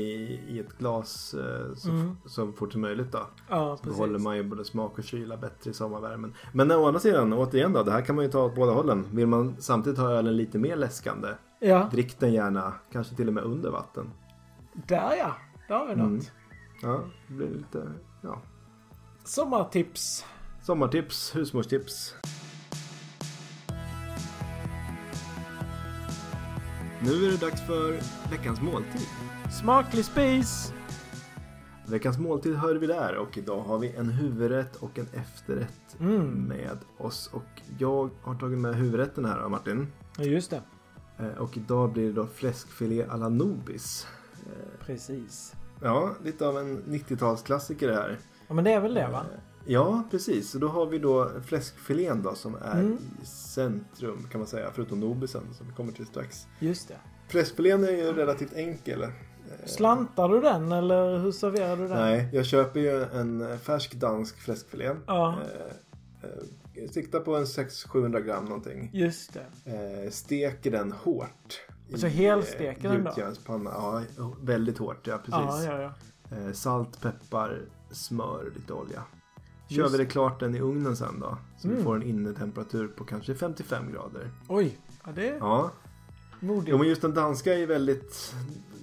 i 0.49 0.59
ett 0.61 0.79
glas 0.79 1.35
eh, 1.35 1.75
så, 1.75 1.91
Mm. 1.91 2.17
så 2.27 2.53
fort 2.53 2.73
som 2.73 2.81
möjligt 2.81 3.13
då. 3.13 3.27
Ja, 3.49 3.77
Så 3.77 3.83
precis. 3.83 3.99
behåller 3.99 4.19
man 4.19 4.37
ju 4.37 4.43
både 4.43 4.65
smak 4.65 4.99
och 4.99 5.05
kyla 5.05 5.37
bättre 5.37 5.71
i 5.71 5.75
sommarvärmen. 5.75 6.35
Men 6.53 6.71
å 6.71 6.87
andra 6.87 7.01
sidan, 7.01 7.33
återigen 7.33 7.73
då, 7.73 7.83
det 7.83 7.93
här 7.93 8.03
kan 8.03 8.17
man 8.17 8.25
ju 8.25 8.31
ta 8.31 8.45
åt 8.45 8.55
båda 8.55 8.73
hållen. 8.73 9.07
Vill 9.13 9.27
man 9.27 9.57
samtidigt 9.59 9.99
ha 9.99 10.11
ölen 10.11 10.37
lite 10.37 10.59
mer 10.59 10.77
läskande, 10.77 11.29
Ja, 11.61 11.89
drick 11.93 12.19
den 12.21 12.33
gärna, 12.33 12.75
kanske 12.93 13.15
till 13.17 13.29
och 13.29 13.35
med 13.35 13.45
under 13.45 13.71
vatten. 13.71 14.11
där 14.87 15.15
ja. 15.19 15.37
Där 15.69 15.75
har 15.79 15.87
vi 15.87 15.97
något. 15.97 16.07
Mm. 16.09 16.21
Ja, 16.83 17.01
det 17.29 17.35
blir 17.35 17.49
lite, 17.49 17.93
ja. 18.23 18.43
Sommartips. 19.25 20.25
Sommartips, 20.63 21.37
husmorstips. 21.37 22.15
Nu 27.03 27.27
är 27.27 27.31
det 27.31 27.37
dags 27.41 27.67
för 27.67 27.93
veckans 28.31 28.61
måltid. 28.61 29.07
Smaklig 29.61 30.05
spis. 30.05 30.73
Veckans 31.87 32.19
måltid 32.19 32.57
hör 32.57 32.75
vi 32.75 32.87
där 32.87 33.17
och 33.17 33.39
idag 33.39 33.61
har 33.61 33.79
vi 33.79 33.93
en 33.97 34.11
huvudrätt 34.11 34.77
och 34.77 34.99
en 34.99 35.07
efterrätt 35.13 35.97
Mm. 36.01 36.27
med 36.43 36.79
oss. 36.99 37.31
Och 37.33 37.63
jag 37.79 38.11
har 38.23 38.35
tagit 38.35 38.59
med 38.59 38.75
huvudrätten 38.75 39.25
här 39.25 39.49
Martin. 39.49 39.87
Ja, 40.19 40.25
just 40.25 40.51
det. 40.51 40.63
Eh, 41.19 41.39
Och 41.39 41.57
idag 41.57 41.93
blir 41.93 42.07
det 42.07 42.13
då 42.13 42.27
fläskfilé 42.27 43.05
à 43.09 43.17
la 43.17 43.29
Nobis. 43.29 44.07
Eh, 44.47 44.87
Precis. 44.87 45.55
Ja, 45.83 46.15
lite 46.25 46.47
av 46.47 46.59
en 46.59 46.83
90-talsklassiker 46.83 47.89
det 47.89 47.95
här. 47.95 48.19
Ja, 48.49 48.55
men 48.55 48.65
det 48.65 48.73
är 48.73 48.81
väl 48.81 48.95
det 48.95 49.09
va? 49.09 49.25
Ja, 49.71 50.03
precis. 50.11 50.51
Så 50.51 50.59
då 50.59 50.69
har 50.69 50.87
vi 50.87 50.99
då 50.99 51.31
fläskfilén 51.47 52.23
då 52.23 52.35
som 52.35 52.55
är 52.55 52.81
Mm. 52.81 52.99
i 53.23 53.27
centrum 53.27 54.27
kan 54.31 54.41
man 54.41 54.47
säga. 54.49 54.71
Förutom 54.75 55.01
Nobisen 55.01 55.43
som 55.55 55.67
vi 55.67 55.73
kommer 55.73 55.93
till 55.93 56.07
strax. 56.07 56.47
Just 56.59 56.89
det. 56.89 56.97
Fläskfilén 57.29 57.85
är 57.85 57.91
ju 57.91 58.13
relativt 58.13 58.53
enkel. 58.53 59.03
Eh, 59.03 59.09
Slantar 59.67 60.29
du 60.29 60.41
den 60.41 60.73
eller 60.73 61.19
hur 61.19 61.33
serverar 61.33 61.77
du 61.77 61.89
den? 61.89 61.99
Nej, 61.99 62.29
jag 62.33 62.47
köper 62.47 62.81
ju 62.81 63.03
en 63.03 63.59
färsk 63.59 63.95
dansk 63.95 64.39
fläskfilé. 64.39 64.95
Ja. 65.07 65.39
Eh, 66.23 66.31
eh, 66.85 66.91
siktar 66.91 67.21
på 67.21 67.37
en 67.37 67.45
600-700 67.47 68.21
gram 68.21 68.45
någonting. 68.45 68.91
Just 68.93 69.37
det. 69.65 70.11
Steker 70.13 70.71
den 70.71 70.93
hårt. 70.93 71.61
Alltså 71.93 72.07
helsteker 72.07 72.89
den 72.89 73.05
då? 73.05 73.13
Ja, 73.47 74.03
väldigt 74.41 74.79
hårt. 74.79 75.07
Ja, 75.07 75.19
precis. 75.19 75.67
Ja, 75.67 75.81
ja, 75.81 75.95
ja. 76.31 76.53
Salt, 76.53 77.01
peppar, 77.01 77.61
smör, 77.91 78.53
lite 78.57 78.73
olja. 78.73 79.03
Kör 79.69 79.83
Just 79.83 79.95
vi 79.95 79.99
det 79.99 80.07
klart 80.07 80.41
den 80.41 80.55
i 80.55 80.61
ugnen 80.61 80.97
sen 80.97 81.21
då. 81.21 81.39
Så 81.59 81.69
vi 81.69 81.75
Mm. 81.75 81.85
får 81.85 81.97
en 81.97 82.03
innetemperatur 82.03 82.89
på 82.89 83.05
kanske 83.05 83.35
55 83.35 83.93
grader. 83.93 84.31
Oj. 84.49 84.79
Ja, 85.07 85.13
det 85.13 85.29
är 85.29 85.37
Ja. 85.39 85.71
modigt. 86.41 86.69
Jo 86.69 86.79
men 86.79 86.89
just 86.89 87.03
den 87.03 87.15
danska 87.15 87.55
är 87.55 87.59
ju 87.59 87.67
väldigt... 87.67 88.35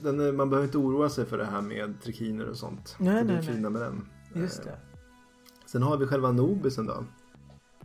Är, 0.05 0.31
man 0.31 0.49
behöver 0.49 0.65
inte 0.67 0.77
oroa 0.77 1.09
sig 1.09 1.25
för 1.25 1.37
det 1.37 1.45
här 1.45 1.61
med 1.61 2.01
trikiner 2.01 2.49
och 2.49 2.57
sånt. 2.57 2.95
Nej, 2.99 3.15
det 3.15 3.23
blir 3.23 3.35
nej, 3.35 3.45
nej. 3.45 3.55
fina 3.55 3.69
med 3.69 3.81
den. 3.81 4.05
Just 4.33 4.59
Eh, 4.59 4.65
det. 4.65 4.77
Sen 5.65 5.83
har 5.83 5.97
vi 5.97 6.07
själva 6.07 6.31
nobisen 6.31 6.85
då. 6.85 7.03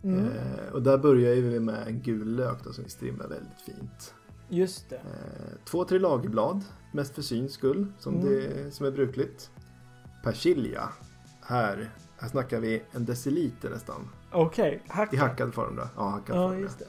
Mm. 0.03 0.25
Eh, 0.25 0.73
och 0.73 0.83
där 0.83 0.99
börjar 0.99 1.35
vi 1.35 1.61
med 1.61 1.87
en 1.89 2.01
gul 2.03 2.37
lök 2.37 2.65
då 2.65 2.73
som 2.73 2.85
vi 2.85 2.91
strimlar 2.91 3.29
väldigt 3.29 3.61
fint. 3.67 4.15
Just 4.49 4.91
det. 4.91 4.97
Eh, 4.97 5.65
två, 5.65 5.85
tre 5.85 5.99
lagerblad. 5.99 6.65
Mest 6.93 7.15
för 7.15 7.23
syns 7.23 7.53
skull. 7.53 7.87
Som, 7.99 8.15
Mm. 8.15 8.27
det, 8.27 8.71
som 8.75 8.87
är 8.87 8.91
brukligt. 8.91 9.51
Persilja. 10.25 10.89
här, 11.43 11.91
här 12.21 12.29
snackar 12.29 12.61
vi 12.61 12.83
en 12.93 13.05
deciliter 13.05 13.71
nästan. 13.71 14.09
Okej, 14.33 14.83
I 14.87 14.91
hacka. 14.93 15.21
hackad 15.21 15.55
form 15.55 15.77
då. 15.77 15.89
Ja, 15.97 16.09
hackad 16.09 16.37
Ja, 16.37 16.49
form. 16.49 16.61
just 16.61 16.79
det. 16.79 16.89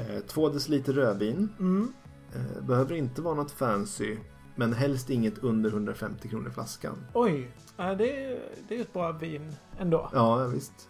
Eh, 0.00 0.20
två 0.26 0.48
deciliter 0.48 0.92
rödvin. 0.92 1.48
Mm. 1.58 1.92
Eh, 2.34 2.62
behöver 2.66 2.94
inte 2.94 3.22
vara 3.22 3.34
något 3.34 3.50
fancy. 3.50 4.16
Men 4.58 4.72
helst 4.72 5.10
inget 5.10 5.38
under 5.38 5.70
150 5.70 6.28
kronor 6.28 6.50
flaskan. 6.50 6.96
Oj, 7.14 7.50
ja, 7.76 7.94
det, 7.94 8.24
är, 8.24 8.38
det 8.68 8.76
är 8.76 8.80
ett 8.80 8.92
bra 8.92 9.12
vin 9.12 9.52
ändå. 9.78 10.10
Ja, 10.12 10.46
visst. 10.46 10.88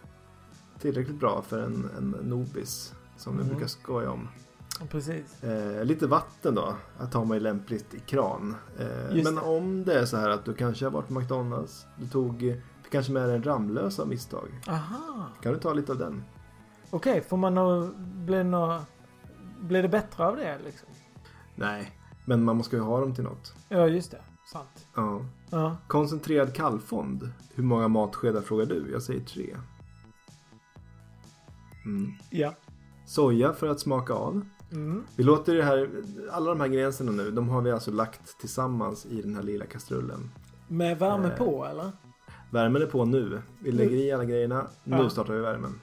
Tillräckligt 0.79 1.19
bra 1.19 1.41
för 1.41 1.59
en, 1.59 1.89
en 1.97 2.09
Nobis. 2.09 2.93
Som 3.17 3.33
vi 3.37 3.41
Mm. 3.41 3.49
brukar 3.53 3.67
skoja 3.67 4.11
om. 4.11 4.27
Precis. 4.89 5.43
Eh, 5.43 5.85
lite 5.85 6.07
vatten 6.07 6.55
då. 6.55 6.75
Att 6.97 7.13
ha 7.13 7.33
ju 7.33 7.39
lämpligt 7.39 7.93
i 7.93 7.99
kran. 7.99 8.55
Eh, 8.79 9.23
men 9.23 9.37
om 9.37 9.83
det 9.83 9.99
är 9.99 10.05
så 10.05 10.17
här 10.17 10.29
att 10.29 10.45
du 10.45 10.53
kanske 10.53 10.85
har 10.85 10.91
varit 10.91 11.07
på 11.07 11.13
McDonalds. 11.13 11.85
Du 11.97 12.07
tog 12.07 12.61
fick 12.87 12.91
kanske 12.91 13.13
dig 13.13 13.35
en 13.35 13.43
Ramlös 13.43 13.99
av 13.99 14.07
misstag. 14.07 14.47
Aha. 14.67 15.27
Kan 15.41 15.53
du 15.53 15.59
ta 15.59 15.73
lite 15.73 15.91
av 15.91 15.97
den? 15.97 16.23
Okej, 16.89 17.21
får 17.21 17.37
man 17.37 17.55
nog... 17.55 17.95
Blir, 17.99 18.43
nå, 18.43 18.81
blir 19.59 19.81
det 19.81 19.89
bättre 19.89 20.27
av 20.27 20.35
det 20.35 20.57
liksom? 20.65 20.89
Nej. 21.55 21.91
Men 22.25 22.43
man 22.43 22.57
måste 22.57 22.75
ju 22.75 22.81
ha 22.81 22.99
dem 22.99 23.15
till 23.15 23.23
något. 23.23 23.53
Ja, 23.69 23.87
just 23.87 24.11
det. 24.11 24.21
Sant. 24.51 24.87
Ja. 24.95 25.21
Ja. 25.49 25.77
Koncentrerad 25.87 26.53
kallfond. 26.53 27.31
Hur 27.55 27.63
många 27.63 27.87
matskedar 27.87 28.41
frågar 28.41 28.65
du? 28.65 28.91
Jag 28.91 29.01
säger 29.01 29.21
tre. 29.21 29.57
Mm. 31.85 32.11
Ja. 32.29 32.53
Soja 33.05 33.53
för 33.53 33.67
att 33.67 33.79
smaka 33.79 34.13
av. 34.13 34.41
Mm. 34.71 35.03
Vi 35.15 35.23
låter 35.23 35.55
det 35.55 35.63
här, 35.63 35.89
alla 36.31 36.49
de 36.49 36.59
här 36.61 36.67
gränserna 36.67 37.11
nu, 37.11 37.31
de 37.31 37.49
har 37.49 37.61
vi 37.61 37.71
alltså 37.71 37.91
lagt 37.91 38.39
tillsammans 38.39 39.05
i 39.05 39.21
den 39.21 39.35
här 39.35 39.43
lilla 39.43 39.65
kastrullen. 39.65 40.31
Med 40.67 40.99
värme 40.99 41.27
Eh. 41.27 41.37
på 41.37 41.65
eller? 41.65 41.91
Värmen 42.51 42.81
är 42.81 42.85
på 42.85 43.05
nu. 43.05 43.41
Vi 43.63 43.71
lägger 43.71 43.97
i 43.97 44.11
alla 44.11 44.25
grejerna. 44.25 44.67
Nu 44.83 44.97
Ja. 44.97 45.09
startar 45.09 45.33
vi 45.33 45.39
värmen. 45.39 45.79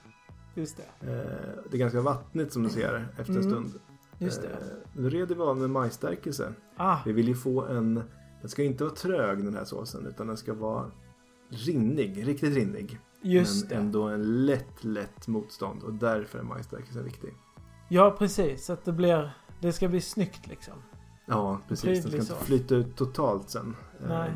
Just 0.54 0.76
det. 0.76 1.10
Eh, 1.12 1.62
det 1.70 1.76
är 1.76 1.78
ganska 1.78 2.00
vattnigt 2.00 2.52
som 2.52 2.62
du 2.62 2.68
ser 2.68 3.08
efter 3.18 3.32
en 3.32 3.38
Mm. 3.40 3.50
stund. 3.50 3.80
Just 4.18 4.42
det. 4.42 4.48
Eh, 4.48 4.56
nu 4.92 5.10
reder 5.10 5.34
vi 5.34 5.40
av 5.40 5.58
med 5.58 5.70
majsstärkelse. 5.70 6.52
Ah, 6.76 6.98
Vi 7.06 7.12
vill 7.12 7.28
ju 7.28 7.34
få 7.34 7.64
en... 7.64 7.94
Den 8.40 8.50
ska 8.50 8.62
inte 8.62 8.84
vara 8.84 8.94
trög 8.94 9.44
den 9.44 9.54
här 9.54 9.64
såsen 9.64 10.06
utan 10.06 10.26
den 10.26 10.36
ska 10.36 10.54
vara 10.54 10.90
rinnig, 11.48 12.28
riktigt 12.28 12.54
rinnig. 12.54 12.98
just 13.22 13.60
men 13.64 13.68
det. 13.68 13.74
ändå 13.74 14.02
en 14.02 14.46
lätt, 14.46 14.84
lätt 14.84 15.28
motstånd 15.28 15.82
och 15.82 15.92
därför 15.92 16.38
är 16.38 16.42
majsstärkelsen 16.42 17.04
viktig. 17.04 17.34
Ja, 17.88 18.16
precis. 18.18 18.64
Så 18.64 18.72
att 18.72 18.84
det 18.84 18.92
blir... 18.92 19.30
Det 19.60 19.72
ska 19.72 19.88
bli 19.88 20.00
snyggt 20.00 20.46
liksom. 20.46 20.74
Ja, 21.26 21.60
precis. 21.68 22.02
Den 22.02 22.10
ska 22.12 22.20
inte 22.32 22.44
flyta 22.44 22.74
ut 22.74 22.96
totalt 22.96 23.50
sen. 23.50 23.76
Nej. 24.08 24.30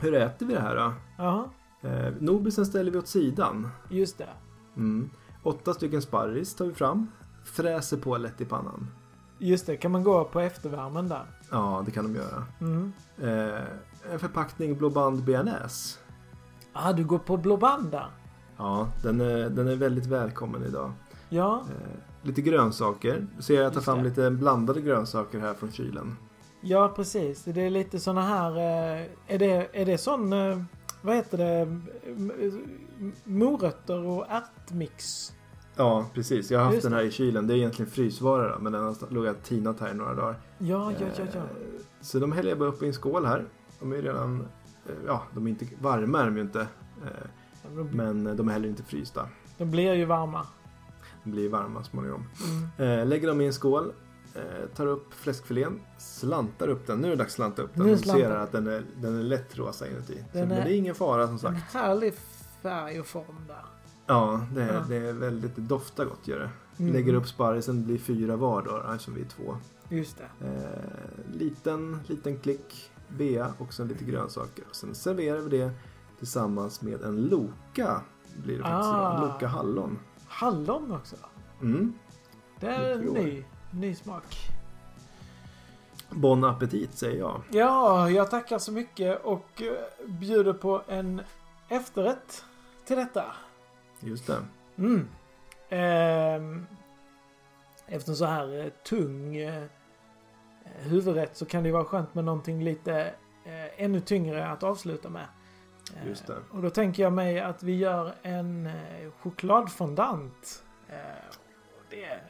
Hur 0.00 0.14
äter 0.14 0.46
vi 0.46 0.54
det 0.54 0.60
här 0.60 0.76
då? 0.76 0.92
Jaha, 1.18 1.44
Eh, 1.82 2.12
Nobisen 2.20 2.66
ställer 2.66 2.90
vi 2.90 2.98
åt 2.98 3.08
sidan. 3.08 3.68
just 3.88 4.18
det. 4.18 4.28
Mm. 4.76 5.10
Åtta 5.42 5.74
stycken 5.74 6.02
sparris 6.02 6.54
tar 6.54 6.64
vi 6.64 6.72
fram. 6.74 7.06
Fräser 7.44 7.96
på 7.96 8.16
lätt 8.16 8.40
i 8.40 8.44
pannan. 8.44 8.86
Just 9.38 9.66
det. 9.66 9.76
Kan 9.76 9.90
man 9.92 10.04
gå 10.04 10.24
på 10.24 10.40
eftervärmen 10.40 11.08
där? 11.08 11.26
Ja, 11.50 11.82
det 11.86 11.90
kan 11.90 12.04
de 12.04 12.14
göra. 12.14 12.44
Mm. 12.60 12.92
Eh, 13.22 13.60
en 14.12 14.18
förpackning 14.18 14.78
Blå 14.78 14.90
Band 14.90 15.24
bearnaise. 15.24 15.98
Ah, 16.72 16.92
du 16.92 17.04
går 17.04 17.18
på 17.18 17.36
blå 17.36 17.56
band 17.56 17.90
där? 17.90 18.06
Ja, 18.56 18.88
den 19.02 19.20
är, 19.20 19.50
den 19.50 19.68
är 19.68 19.76
väldigt 19.76 20.06
välkommen 20.06 20.64
idag. 20.64 20.92
Ja. 21.28 21.62
Eh, 21.70 22.26
lite 22.26 22.42
grönsaker. 22.42 23.26
Ser 23.38 23.62
jag 23.62 23.72
tar 23.72 23.76
Just 23.76 23.84
fram 23.84 23.98
det. 23.98 24.04
lite 24.04 24.30
blandade 24.30 24.80
grönsaker 24.80 25.40
här 25.40 25.54
från 25.54 25.72
kylen. 25.72 26.16
Ja, 26.60 26.92
precis. 26.96 27.44
Det 27.44 27.60
är 27.62 27.70
lite 27.70 28.00
såna 28.00 28.22
här... 28.22 28.56
eh, 28.56 29.06
Är 29.26 29.38
det, 29.38 29.68
är 29.72 29.86
det 29.86 29.98
sån... 29.98 30.32
eh, 30.32 30.62
Vad 31.02 31.16
heter 31.16 31.38
det? 31.38 31.80
Morötter 33.24 34.06
och 34.06 34.26
ärtmix? 34.28 35.32
Ja, 35.76 36.06
precis. 36.14 36.50
Jag 36.50 36.58
har 36.58 36.64
haft 36.64 36.74
Just 36.74 36.84
den 36.84 36.92
här 36.92 37.02
i 37.02 37.10
kylen. 37.10 37.46
Det 37.46 37.54
är 37.54 37.56
egentligen 37.56 37.90
frysvara 37.90 38.58
men 38.58 38.72
den 38.72 38.82
har 38.84 39.10
legat 39.14 39.44
tinat 39.44 39.80
här 39.80 39.90
i 39.90 39.94
några 39.94 40.14
dagar. 40.14 40.34
Ja, 40.58 40.92
ja, 41.00 41.06
ja, 41.18 41.24
ja. 41.34 41.38
Eh, 41.40 41.44
Så 42.00 42.18
de 42.18 42.32
häller 42.32 42.48
jag 42.48 42.58
bara 42.58 42.68
upp 42.68 42.82
i 42.82 42.86
en 42.86 42.92
skål 42.94 43.26
här. 43.26 43.44
De 43.80 43.92
är 43.92 44.02
redan... 44.02 44.46
Ja, 45.06 45.22
de 45.34 45.46
är 45.46 45.50
inte 45.50 45.66
varma 45.80 46.20
är 46.20 46.24
de 46.24 46.36
ju 46.36 46.42
inte. 46.42 46.66
Men 47.92 48.36
de 48.36 48.48
är 48.48 48.52
heller 48.52 48.68
inte 48.68 48.82
frysta. 48.82 49.28
de 49.58 49.70
blir 49.70 49.94
ju 49.94 50.04
varma. 50.04 50.46
De 51.24 51.30
blir 51.30 51.48
varma 51.48 51.82
småningom. 51.84 52.24
Mm. 52.78 53.08
Lägger 53.08 53.28
dem 53.28 53.40
i 53.40 53.46
en 53.46 53.52
skål. 53.52 53.92
Eh, 54.34 54.66
tar 54.76 54.86
upp 54.86 55.14
fläskfilén. 55.14 55.80
Slantar 55.98 56.68
upp 56.68 56.86
den. 56.86 56.98
Nu 57.00 57.06
är 57.06 57.10
det 57.10 57.16
dags 57.16 57.28
att 57.32 57.36
slanta 57.36 57.62
upp 57.62 57.70
den. 57.74 57.86
Nu 57.86 57.96
ser 57.98 58.30
att 58.30 58.52
den 58.52 58.66
är, 58.66 58.84
den 58.96 59.18
är 59.18 59.22
lätt 59.22 59.58
rosa 59.58 59.88
inuti. 59.88 60.24
Så, 60.32 60.38
Den 60.38 60.48
Men 60.48 60.58
är- 60.58 60.64
det 60.64 60.72
är 60.74 60.76
ingen 60.76 60.94
fara 60.94 61.26
som 61.26 61.32
En 61.32 61.38
sagt. 61.38 61.74
härlig 61.74 62.14
färg 62.62 63.00
och 63.00 63.06
form 63.06 63.36
där. 63.48 63.64
Ja, 64.06 64.46
det 64.54 64.62
är, 64.62 64.74
Ja. 64.74 64.84
det 64.88 64.96
är 64.96 65.12
väldigt 65.12 65.56
det 65.56 65.62
doftar 65.62 66.04
gott 66.04 66.28
gör 66.28 66.38
det. 66.38 66.50
Mm. 66.82 66.92
Lägger 66.92 67.14
upp 67.14 67.28
sparrisen, 67.28 67.76
det 67.80 67.86
blir 67.86 67.98
fyra 67.98 68.36
var 68.36 68.62
då, 68.62 68.92
eftersom 68.92 69.14
vi 69.14 69.20
är 69.20 69.26
två. 69.26 69.56
Just 69.88 70.18
det. 70.18 70.46
Eh, 70.46 71.34
liten, 71.38 72.00
liten 72.06 72.38
klick 72.38 72.90
bea 73.08 73.52
och 73.58 73.72
sen 73.72 73.88
lite 73.88 74.04
grönsaker. 74.04 74.64
Och 74.68 74.76
sen 74.76 74.94
serverar 74.94 75.38
vi 75.38 75.58
det 75.58 75.70
tillsammans 76.18 76.82
med 76.82 77.02
en 77.02 77.16
Loka. 77.22 78.00
Blir 78.36 78.56
det 78.56 78.62
faktiskt 78.62 78.90
Ah. 78.92 79.16
idag. 79.18 79.28
Loka 79.32 79.46
hallon. 79.46 79.98
Hallon 80.28 80.92
också. 80.92 81.16
Mm. 81.62 81.92
Det 82.60 82.66
är 82.66 82.92
en 82.92 83.00
ny, 83.00 83.44
ny 83.70 83.94
smak. 83.94 84.36
Bon 86.10 86.44
appetit 86.44 86.94
säger 86.94 87.18
jag. 87.18 87.42
Ja, 87.50 88.10
jag 88.10 88.30
tackar 88.30 88.58
så 88.58 88.72
mycket 88.72 89.24
och 89.24 89.62
eh, 89.62 90.06
bjuder 90.06 90.52
på 90.52 90.82
en 90.88 91.22
efterrätt 91.68 92.44
till 92.84 92.96
detta. 92.96 93.24
Just 94.00 94.26
det. 94.26 94.36
Mm. 94.78 95.08
Ehm, 95.68 96.66
efter 97.86 98.10
en 98.10 98.16
så 98.16 98.24
här 98.24 98.64
eh, 98.64 98.68
tung 98.68 99.36
eh, 99.36 99.64
huvudrätt 100.64 101.36
så 101.36 101.46
kan 101.46 101.62
det 101.62 101.72
vara 101.72 101.84
skönt 101.84 102.14
med 102.14 102.24
någonting 102.24 102.64
lite 102.64 103.14
eh, 103.44 103.84
ännu 103.84 104.00
tyngre 104.00 104.46
att 104.46 104.62
avsluta 104.62 105.08
med. 105.08 105.26
Just 106.06 106.26
det. 106.26 106.36
Och 106.50 106.62
då 106.62 106.70
tänker 106.70 107.02
jag 107.02 107.12
mig 107.12 107.40
att 107.40 107.62
vi 107.62 107.76
gör 107.76 108.14
en 108.22 108.70
chokladfondant. 109.20 110.64
Det 111.90 112.20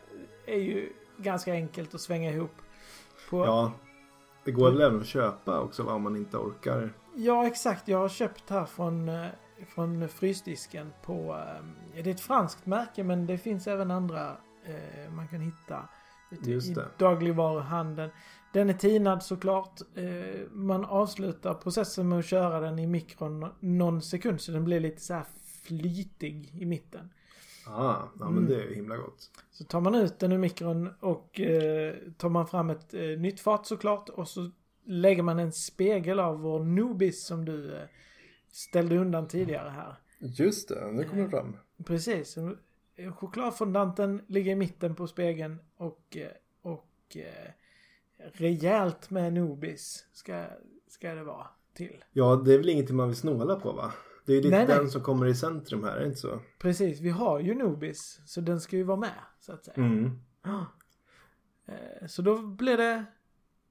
är 0.46 0.58
ju 0.58 0.92
ganska 1.22 1.52
enkelt 1.52 1.94
att 1.94 2.00
svänga 2.00 2.30
ihop. 2.30 2.54
På, 3.30 3.44
Ja. 3.44 3.72
Det 4.44 4.52
går 4.52 4.70
väl 4.70 4.80
även 4.80 5.00
att 5.00 5.06
köpa 5.06 5.60
också 5.60 5.82
va, 5.82 5.92
om 5.92 6.02
man 6.02 6.16
inte 6.16 6.36
orkar. 6.36 6.92
Ja, 7.16 7.46
exakt. 7.46 7.88
Jag 7.88 7.98
har 7.98 8.08
köpt 8.08 8.50
här 8.50 8.64
från, 8.64 9.08
eh, 9.08 9.26
från 9.74 10.08
frysdisken 10.08 10.92
på... 11.02 11.36
eh, 11.94 12.02
Det 12.02 12.10
är 12.10 12.14
ett 12.14 12.20
franskt 12.20 12.66
märke 12.66 13.04
men 13.04 13.26
det 13.26 13.38
finns 13.38 13.66
även 13.66 13.90
andra 13.90 14.36
eh, 14.64 15.10
man 15.12 15.28
kan 15.28 15.40
hitta 15.40 15.88
ute 16.30 16.50
i 16.50 16.74
dagligvaruhandeln. 16.98 18.10
Den 18.52 18.70
är 18.70 18.74
tinad 18.74 19.22
såklart. 19.22 19.80
Eh, 19.94 20.40
Man 20.50 20.84
avslutar 20.84 21.54
processen 21.54 22.08
med 22.08 22.18
att 22.18 22.26
köra 22.26 22.60
den 22.60 22.78
i 22.78 22.86
mikron 22.86 23.46
någon 23.60 24.02
sekund 24.02 24.40
så 24.40 24.52
den 24.52 24.64
blir 24.64 24.80
lite 24.80 25.02
så 25.02 25.14
här 25.14 25.24
flytig 25.62 26.50
i 26.58 26.66
mitten. 26.66 27.10
Ah, 27.70 28.08
ja 28.18 28.30
men 28.30 28.38
Mm. 28.38 28.48
det 28.48 28.62
är 28.64 28.74
himla 28.74 28.96
gott. 28.96 29.30
Så 29.50 29.64
tar 29.64 29.80
man 29.80 29.94
ut 29.94 30.18
den 30.18 30.32
ur 30.32 30.38
mikron 30.38 30.88
och 31.00 31.40
eh, 31.40 31.94
tar 32.18 32.28
man 32.28 32.46
fram 32.46 32.70
ett 32.70 32.94
eh, 32.94 33.00
nytt 33.02 33.40
fat 33.40 33.66
såklart 33.66 34.08
och 34.08 34.28
så 34.28 34.50
lägger 34.84 35.22
man 35.22 35.38
en 35.38 35.52
spegel 35.52 36.20
av 36.20 36.40
vår 36.40 36.64
Nobis 36.64 37.26
som 37.26 37.44
du 37.44 37.74
eh, 37.76 37.82
ställde 38.52 38.96
undan 38.98 39.28
tidigare 39.28 39.68
här. 39.68 39.96
Just 40.18 40.68
det, 40.68 40.92
nu 40.92 41.04
kommer 41.04 41.22
det 41.22 41.30
fram. 41.30 41.56
Precis. 41.84 42.36
Eh, 42.96 43.12
Chokladfondanten 43.12 44.22
ligger 44.26 44.52
i 44.52 44.54
mitten 44.54 44.94
på 44.94 45.06
spegeln 45.06 45.58
och, 45.76 46.16
eh, 46.16 46.28
och 46.62 47.16
eh, 47.16 47.50
rejält 48.32 49.10
med 49.10 49.32
Nobis 49.32 50.06
ska, 50.12 50.44
ska 50.88 51.14
det 51.14 51.24
vara 51.24 51.46
till. 51.74 52.04
Ja, 52.12 52.36
det 52.44 52.54
är 52.54 52.58
väl 52.58 52.68
ingenting 52.68 52.96
man 52.96 53.08
vill 53.08 53.16
snåla 53.16 53.56
på 53.56 53.72
va? 53.72 53.92
Det 54.26 54.32
är 54.32 54.36
ju 54.36 54.42
lite 54.42 54.56
Nej, 54.56 54.66
nej. 54.66 54.76
den 54.76 54.90
som 54.90 55.02
kommer 55.02 55.26
i 55.26 55.34
centrum 55.34 55.84
här, 55.84 55.96
är 55.96 56.00
det 56.00 56.06
inte 56.06 56.18
så? 56.20 56.40
Precis, 56.58 57.00
vi 57.00 57.10
har 57.10 57.40
ju 57.40 57.54
Nobis 57.54 58.20
så 58.26 58.40
den 58.40 58.60
ska 58.60 58.76
ju 58.76 58.82
vara 58.82 58.96
med 59.00 59.14
så 59.40 59.52
att 59.52 59.64
säga. 59.64 59.74
Mm. 59.76 60.18
Eh, 61.66 62.06
Så 62.06 62.22
då 62.22 62.38
blir 62.42 62.76
det 62.76 63.04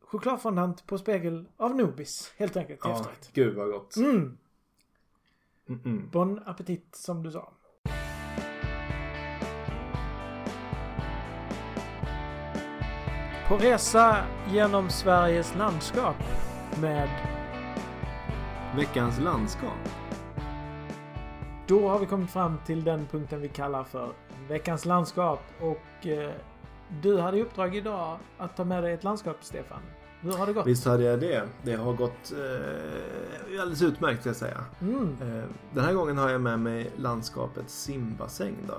chokladfondant 0.01 0.85
på 0.87 0.97
spegel 0.97 1.47
av 1.57 1.75
Nobis 1.75 2.33
helt 2.37 2.57
enkelt 2.57 2.79
Ja, 2.83 2.91
efterrätt. 2.99 3.29
gud 3.33 3.55
vad 3.55 3.71
gott. 3.71 3.95
Mm. 3.95 4.37
Mm 5.69 5.81
-mm. 5.81 6.11
Bon 6.11 6.39
appetit 6.45 6.95
som 6.95 7.23
du 7.23 7.31
sa. 7.31 7.53
På 13.47 13.57
resa 13.57 14.17
genom 14.51 14.89
Sveriges 14.89 15.55
landskap 15.55 16.15
med 16.81 17.09
Veckans 18.75 19.19
landskap. 19.19 19.89
Då 21.69 21.87
har 21.89 21.99
vi 21.99 22.05
kommit 22.05 22.29
fram 22.29 22.57
till 22.65 22.83
den 22.83 23.05
punkten 23.11 23.41
vi 23.41 23.47
kallar 23.47 23.83
för 23.83 24.09
veckans 24.47 24.85
landskap 24.85 25.39
och 25.61 26.07
eh, 26.07 26.31
du 27.01 27.19
hade 27.19 27.37
i 27.37 27.41
uppdrag 27.41 27.75
idag 27.75 28.17
att 28.37 28.57
ta 28.57 28.63
med 28.63 28.83
dig 28.83 28.93
ett 28.93 29.03
landskap 29.03 29.37
Stefan. 29.41 29.79
Hur 30.21 30.31
har 30.31 30.45
det 30.47 30.53
gått? 30.53 30.67
Visst 30.67 30.85
hade 30.85 31.03
jag 31.03 31.19
det. 31.19 31.43
Det 31.63 31.75
har 31.75 31.93
gått 31.93 32.31
eh, 32.31 33.61
alldeles 33.61 33.81
utmärkt 33.81 34.19
ska 34.19 34.29
jag 34.29 34.35
säga. 34.35 34.65
Mm. 34.81 35.17
Eh, 35.21 35.43
den 35.73 35.83
här 35.85 35.93
gången 35.93 36.17
har 36.17 36.29
jag 36.29 36.41
med 36.41 36.59
mig 36.59 36.91
landskapet 36.97 37.69
simbassäng 37.69 38.55
då. 38.67 38.73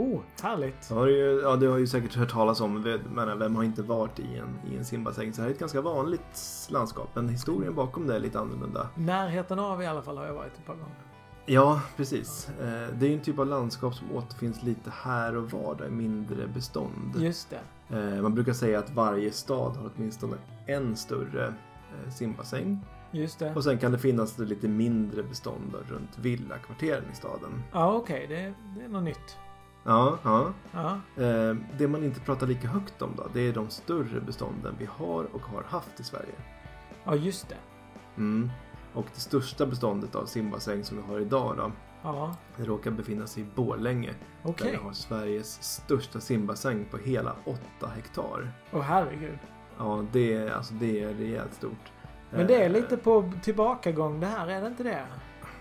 Oh, 0.00 0.20
härligt. 0.42 0.90
Har 0.90 1.06
du 1.06 1.16
ju, 1.16 1.40
ja, 1.40 1.56
det 1.56 1.66
har 1.66 1.78
ju 1.78 1.86
säkert 1.86 2.14
hört 2.14 2.30
talas 2.30 2.60
om. 2.60 2.82
Vem- 2.82 3.00
Men 3.14 3.38
vem 3.38 3.56
har 3.56 3.62
inte 3.64 3.82
varit 3.82 4.18
i 4.18 4.36
en, 4.38 4.72
i 4.72 4.76
en 4.76 4.84
simbassäng? 4.84 5.32
Så 5.32 5.36
det 5.36 5.42
här 5.42 5.50
är 5.50 5.54
ett 5.54 5.60
ganska 5.60 5.80
vanligt 5.80 6.66
landskap. 6.70 7.08
Men 7.14 7.28
historien 7.28 7.74
bakom 7.74 8.06
det 8.06 8.14
är 8.16 8.20
lite 8.20 8.38
annorlunda. 8.40 8.88
Närheten 8.94 9.58
av 9.58 9.82
i 9.82 9.86
alla 9.86 10.02
fall 10.02 10.18
har 10.18 10.26
jag 10.26 10.34
varit 10.34 10.58
ett 10.58 10.66
par 10.66 10.74
gånger. 10.74 10.96
Ja, 11.52 11.80
precis. 11.96 12.48
Eh, 12.60 12.94
det 12.98 13.06
är 13.06 13.08
ju 13.08 13.14
en 13.14 13.20
typ 13.20 13.38
av 13.38 13.46
landskap 13.46 13.94
som 13.94 14.12
återfinns 14.12 14.62
lite 14.62 14.92
här 15.02 15.36
och 15.36 15.50
var 15.50 15.86
i 15.86 15.90
mindre 15.90 16.46
bestånd. 16.46 17.16
Just 17.18 17.50
det. 17.50 17.96
Eh, 17.96 18.22
man 18.22 18.34
brukar 18.34 18.52
säga 18.52 18.78
att 18.78 18.90
varje 18.90 19.32
stad 19.32 19.76
har 19.76 19.90
åtminstone 19.96 20.36
en 20.66 20.96
större 20.96 21.46
eh, 21.46 22.10
simbassäng. 22.10 22.78
Just 23.10 23.38
det. 23.38 23.54
Och 23.54 23.64
sen 23.64 23.78
kan 23.78 23.92
det 23.92 23.98
finnas 23.98 24.38
lite 24.38 24.68
mindre 24.68 25.22
bestånd 25.22 25.74
runt 25.88 26.18
villakvarteren 26.18 27.04
i 27.12 27.16
staden. 27.16 27.62
Ja, 27.72 27.92
okej. 27.92 28.26
Det, 28.28 28.54
det 28.76 28.84
är 28.84 28.88
något 28.88 29.04
nytt. 29.04 29.38
Ja, 29.84 30.18
ja. 30.22 30.52
Ja. 30.72 31.00
Det 31.78 31.88
man 31.88 32.04
inte 32.04 32.20
pratar 32.20 32.46
lika 32.46 32.68
högt 32.68 33.02
om 33.02 33.10
då, 33.16 33.26
det 33.32 33.40
är 33.40 33.52
de 33.52 33.70
större 33.70 34.20
bestånden 34.20 34.74
vi 34.78 34.88
har 34.90 35.34
och 35.34 35.42
har 35.42 35.62
haft 35.62 36.00
i 36.00 36.02
Sverige. 36.02 36.34
ja, 37.04 37.14
just 37.14 37.48
det. 37.48 37.56
Mm. 38.16 38.50
Och 38.94 39.06
det 39.14 39.20
största 39.20 39.66
beståndet 39.66 40.14
av 40.14 40.24
simbassäng 40.26 40.84
som 40.84 40.96
vi 40.96 41.02
har 41.12 41.20
idag 41.20 41.54
då, 41.56 41.72
Ja, 42.02 42.36
det 42.56 42.64
råkar 42.64 42.90
befinna 42.90 43.26
sig 43.26 43.42
i 43.42 43.46
Borlänge. 43.54 44.14
okej. 44.42 44.70
Där 44.72 44.78
vi 44.78 44.84
har 44.84 44.92
Sveriges 44.92 45.62
största 45.62 46.20
simbassäng 46.20 46.84
på 46.90 46.96
hela 46.96 47.34
8 47.44 47.86
hektar. 47.94 48.52
Åh 48.72 48.80
herregud. 48.80 49.38
Ja, 49.78 50.04
det 50.12 50.34
är, 50.34 50.50
alltså, 50.50 50.74
det 50.74 51.02
är 51.02 51.14
rejält 51.14 51.54
stort. 51.54 51.92
Men 52.30 52.46
det 52.46 52.54
är 52.54 52.64
Eh, 52.66 52.70
lite 52.72 52.96
på 52.96 53.32
tillbakagång 53.42 54.20
det 54.20 54.26
här, 54.26 54.48
är 54.48 54.60
det 54.60 54.66
inte 54.66 54.82
det? 54.82 55.04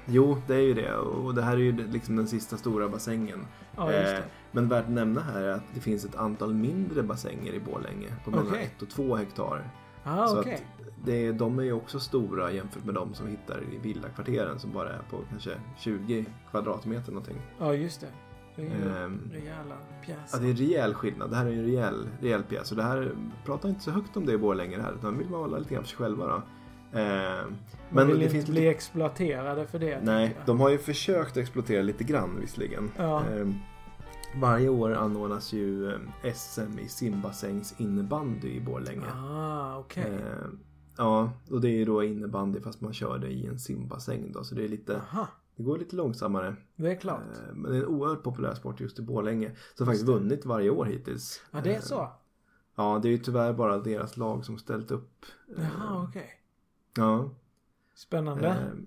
Jo, 0.06 0.42
det 0.48 0.56
är 0.56 0.62
ju 0.62 0.74
det. 0.74 0.96
Och 0.96 1.36
det 1.36 1.42
här 1.42 1.54
är 1.54 1.58
ju 1.58 1.88
liksom 1.88 2.16
den 2.16 2.28
sista 2.28 2.58
stora 2.58 2.90
bassängen. 2.90 3.48
Ja, 3.76 3.94
just 3.94 4.14
Eh. 4.14 4.20
Men 4.52 4.68
värt 4.68 4.84
att 4.86 4.90
nämna 4.92 5.22
här 5.22 5.42
är 5.42 5.52
att 5.54 5.64
det 5.74 5.80
finns 5.80 6.06
ett 6.06 6.16
antal 6.16 6.54
mindre 6.54 7.04
bassänger 7.04 7.54
i 7.54 7.60
Borlänge 7.60 8.08
på 8.24 8.32
mellan 8.32 8.48
Okej. 8.48 8.64
1 8.76 8.82
och 8.82 8.90
2 8.90 9.16
hektar. 9.16 9.70
Ja, 10.04 10.28
så 10.28 10.40
att 10.40 10.48
det, 11.06 11.32
de 11.32 11.60
är 11.60 11.64
ju 11.64 11.74
också 11.74 12.00
stora 12.00 12.52
jämfört 12.52 12.86
med 12.86 12.94
de 12.96 13.14
som 13.14 13.26
vi 13.26 13.32
hittar 13.32 13.62
i 13.74 13.78
villakvarteren 13.78 14.60
som 14.60 14.72
bara 14.72 14.90
är 14.94 15.02
på 15.10 15.18
kanske 15.30 15.52
20 15.78 16.26
kvadratmeter 16.52 17.12
någonting. 17.12 17.38
Ja, 17.60 17.74
just 17.74 18.02
det. 18.02 18.08
Det 18.56 18.62
är 18.62 18.66
ju 18.66 18.72
Ehm, 19.04 19.22
rejäla 19.34 19.56
Ja, 19.70 20.06
pjäser. 20.06 20.40
det 20.40 20.46
är 20.48 20.50
en 20.52 20.56
rejäl 20.58 20.94
skillnad. 20.94 21.30
Det 21.30 21.36
här 21.36 21.46
är 21.46 21.50
en 21.52 21.64
rejäl, 21.64 22.08
rejäl 22.22 22.44
pjäs. 22.44 22.72
Och 22.72 22.78
det 22.78 22.84
här 22.84 23.12
pratar 23.46 23.70
inte 23.70 23.82
så 23.82 23.92
högt 23.92 24.18
om 24.18 24.26
det 24.26 24.34
i 24.34 24.38
Borlänge 24.38 24.82
här. 24.82 24.94
Utan 25.00 25.18
vill 25.18 25.30
man 25.30 25.40
hålla 25.40 25.58
lite 25.58 25.74
grann 25.74 25.84
för 25.84 25.90
sig 25.90 25.98
själva 25.98 26.26
då. 26.28 26.42
Eh, 27.00 27.02
Man 27.02 27.58
men 27.90 28.08
vill 28.08 28.18
det 28.18 28.24
inte 28.24 28.34
finns 28.36 28.46
bli 28.46 28.56
lite... 28.60 28.70
exploaterade 28.72 29.68
för 29.68 29.80
det. 29.80 30.00
Nej, 30.04 30.36
de 30.46 30.60
har 30.60 30.70
ju 30.70 30.78
försökt 30.78 31.38
exploatera 31.38 31.82
lite 31.82 32.04
grann 32.04 32.38
visserligen. 32.42 32.92
Ja. 32.98 33.20
Eh, 33.20 33.48
varje 34.36 34.70
år 34.70 34.94
anordnas 34.94 35.54
ju 35.54 35.92
eh, 35.92 36.34
SM 36.34 36.80
i 36.80 36.88
simbassängs 36.90 37.76
innebandy 37.80 38.48
i 38.48 38.62
Borlänge. 38.62 39.12
Ah, 39.16 39.78
okej. 39.78 40.04
Eh, 40.14 40.48
ja, 40.98 41.32
och 41.52 41.62
det 41.62 41.68
är 41.70 41.78
ju 41.78 41.86
då 41.86 42.04
innebandy 42.04 42.62
fast 42.62 42.82
man 42.82 42.94
kör 42.94 43.18
det 43.18 43.28
i 43.28 43.46
en 43.46 43.60
simbassäng 43.60 44.32
då. 44.32 44.44
Så 44.44 44.56
det 44.56 44.64
är 44.64 44.68
lite, 44.68 44.96
Aha, 45.12 45.28
det 45.56 45.64
går 45.64 45.78
lite 45.78 45.96
långsammare. 45.96 46.56
det 46.76 46.92
är 46.92 46.96
klart. 46.96 47.22
Eh, 47.48 47.56
men 47.56 47.72
det 47.72 47.78
är 47.78 47.82
en 47.82 47.88
oerhört 47.88 48.24
populär 48.24 48.54
sport 48.56 48.80
just 48.80 49.00
i 49.00 49.02
Borlänge. 49.02 49.52
Som 49.76 49.86
faktiskt 49.86 50.06
vunnit 50.08 50.46
varje 50.46 50.70
år 50.70 50.86
hittills. 50.86 51.42
Ja, 51.52 51.62
det 51.64 51.70
är 51.74 51.76
Eh, 51.76 51.82
så? 51.82 52.08
Ja, 52.76 53.00
det 53.02 53.08
är 53.08 53.12
ju 53.12 53.18
tyvärr 53.18 53.54
bara 53.54 53.78
deras 53.78 54.18
lag 54.18 54.46
som 54.46 54.58
ställt 54.58 54.92
upp. 54.92 55.26
Eh, 55.58 55.64
Jaha, 55.64 56.06
okej. 56.10 56.30
Ja. 56.98 57.30
Spännande. 57.96 58.48
Eh, 58.48 58.80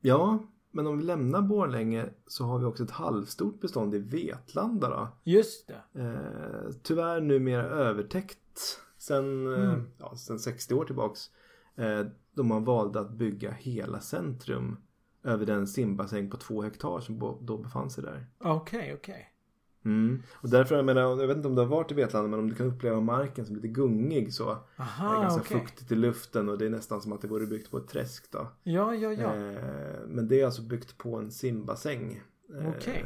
ja, 0.00 0.38
men 0.74 0.86
om 0.86 0.98
vi 0.98 1.04
lämnar 1.04 1.42
Borlänge 1.42 2.06
så 2.26 2.44
har 2.44 2.58
vi 2.58 2.64
också 2.64 2.84
ett 2.84 2.90
halvstort 2.90 3.60
bestånd 3.60 3.94
i 3.94 3.98
Vetlanda 3.98 4.88
då. 4.90 5.08
Just 5.24 5.68
det. 5.68 6.00
Eh, 6.02 6.70
tyvärr 6.82 7.20
numera 7.20 7.62
övertäckt 7.62 8.80
sen, 8.98 9.46
eh, 9.54 9.60
Mm. 9.74 9.86
ja, 9.98 10.16
sen 10.16 10.38
60 10.38 10.74
år 10.74 10.84
tillbaks. 10.84 11.30
Eh, 11.76 12.00
då 12.34 12.42
man 12.42 12.64
valde 12.64 13.00
att 13.00 13.10
bygga 13.10 13.50
hela 13.50 14.00
centrum 14.00 14.76
över 15.24 15.46
den 15.46 15.66
simbassäng 15.66 16.30
på 16.30 16.36
två 16.36 16.62
hektar 16.62 17.00
som 17.00 17.38
då 17.40 17.58
befann 17.58 17.90
sig 17.90 18.04
där. 18.04 18.26
Okej, 18.38 18.94
okej. 18.94 19.30
Mm. 19.84 20.22
Och 20.34 20.50
därför, 20.50 20.76
jag 20.76 20.84
menar, 20.84 21.00
jag 21.00 21.26
vet 21.26 21.36
inte 21.36 21.48
om 21.48 21.54
du 21.54 21.60
har 21.62 21.68
varit 21.68 21.92
i 21.92 21.94
Vetlanda 21.94 22.28
men 22.28 22.38
om 22.38 22.48
du 22.48 22.54
kan 22.54 22.66
uppleva 22.66 23.00
marken 23.00 23.46
som 23.46 23.56
lite 23.56 23.68
gungig 23.68 24.32
så. 24.32 24.44
det 24.44 24.82
är 24.82 24.82
Aha, 24.82 25.22
ganska 25.22 25.40
okej. 25.40 25.60
fuktigt 25.60 25.92
i 25.92 25.94
luften 25.94 26.48
och 26.48 26.58
det 26.58 26.66
är 26.66 26.70
nästan 26.70 27.00
som 27.02 27.12
att 27.12 27.22
det 27.22 27.28
vore 27.28 27.46
byggt 27.46 27.70
på 27.70 27.78
ett 27.78 27.88
träsk 27.88 28.30
då. 28.32 28.46
Ja, 28.62 28.94
ja, 28.94 29.12
ja. 29.12 29.34
Eh, 29.34 30.06
men 30.06 30.28
det 30.28 30.40
är 30.40 30.44
alltså 30.44 30.62
byggt 30.62 30.98
på 30.98 31.16
en 31.16 31.30
simbassäng. 31.30 32.22
Eh, 32.60 32.68
Okej. 32.68 33.04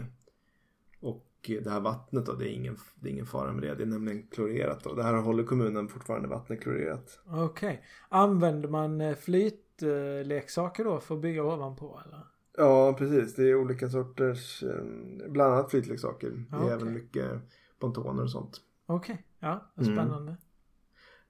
Och 1.00 1.24
det 1.46 1.70
här 1.70 1.80
vattnet 1.80 2.26
då, 2.26 2.32
det 2.32 2.48
är, 2.48 2.52
ingen, 2.52 2.76
det 2.94 3.08
är 3.08 3.12
ingen 3.12 3.26
fara 3.26 3.52
med 3.52 3.62
det. 3.62 3.74
Det 3.74 3.82
är 3.82 3.86
nämligen 3.86 4.26
klorerat 4.26 4.84
då. 4.84 4.94
Det 4.94 5.02
här 5.02 5.14
håller 5.14 5.44
kommunen 5.44 5.88
fortfarande 5.88 6.28
vattnet 6.28 6.62
klorerat. 6.62 7.20
Okej. 7.26 7.84
Använder 8.08 8.68
man 8.68 9.00
eh, 9.00 9.14
flytleksaker 9.14 10.84
då 10.84 11.00
för 11.00 11.14
att 11.14 11.20
bygga 11.20 11.44
ovanpå 11.44 12.00
eller? 12.06 12.24
Ja, 12.58 12.94
precis. 12.98 13.34
Det 13.34 13.50
är 13.50 13.54
olika 13.54 13.88
sorters, 13.88 14.62
eh, 14.62 14.84
bland 15.28 15.52
annat 15.52 15.70
flytleksaker. 15.70 16.30
Det 16.50 16.56
är 16.56 16.60
Ja, 16.60 16.70
även 16.70 16.92
mycket 16.94 17.30
pontoner 17.78 18.22
och 18.22 18.30
sånt. 18.30 18.60
Okej, 18.86 19.24
ja. 19.38 19.70
vad 19.74 19.86
Mm. 19.86 19.98
Spännande. 19.98 20.36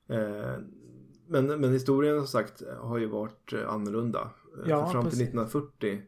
Eh, 0.09 0.59
Men, 1.31 1.47
men 1.47 1.73
historien 1.73 2.19
som 2.19 2.27
sagt 2.27 2.63
har 2.81 2.99
ju 2.99 3.07
varit 3.07 3.53
eh, 3.53 3.69
annorlunda. 3.73 4.21
Eh, 4.21 4.69
Ja, 4.71 4.85
För 4.87 4.93
fram 4.93 5.03
till 5.03 5.11
precis. 5.11 5.23
1940 5.29 6.03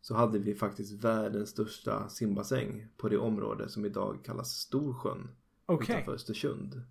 så 0.00 0.14
hade 0.14 0.38
vi 0.38 0.54
faktiskt 0.54 1.04
världens 1.04 1.50
största 1.50 2.08
simbassäng 2.08 2.86
på 2.96 3.08
det 3.08 3.18
område 3.18 3.68
som 3.68 3.84
idag 3.84 4.18
kallas 4.24 4.48
Storsjön 4.50 5.28
Okej. 5.66 5.94
utanför 5.94 6.12
Östersund. 6.12 6.82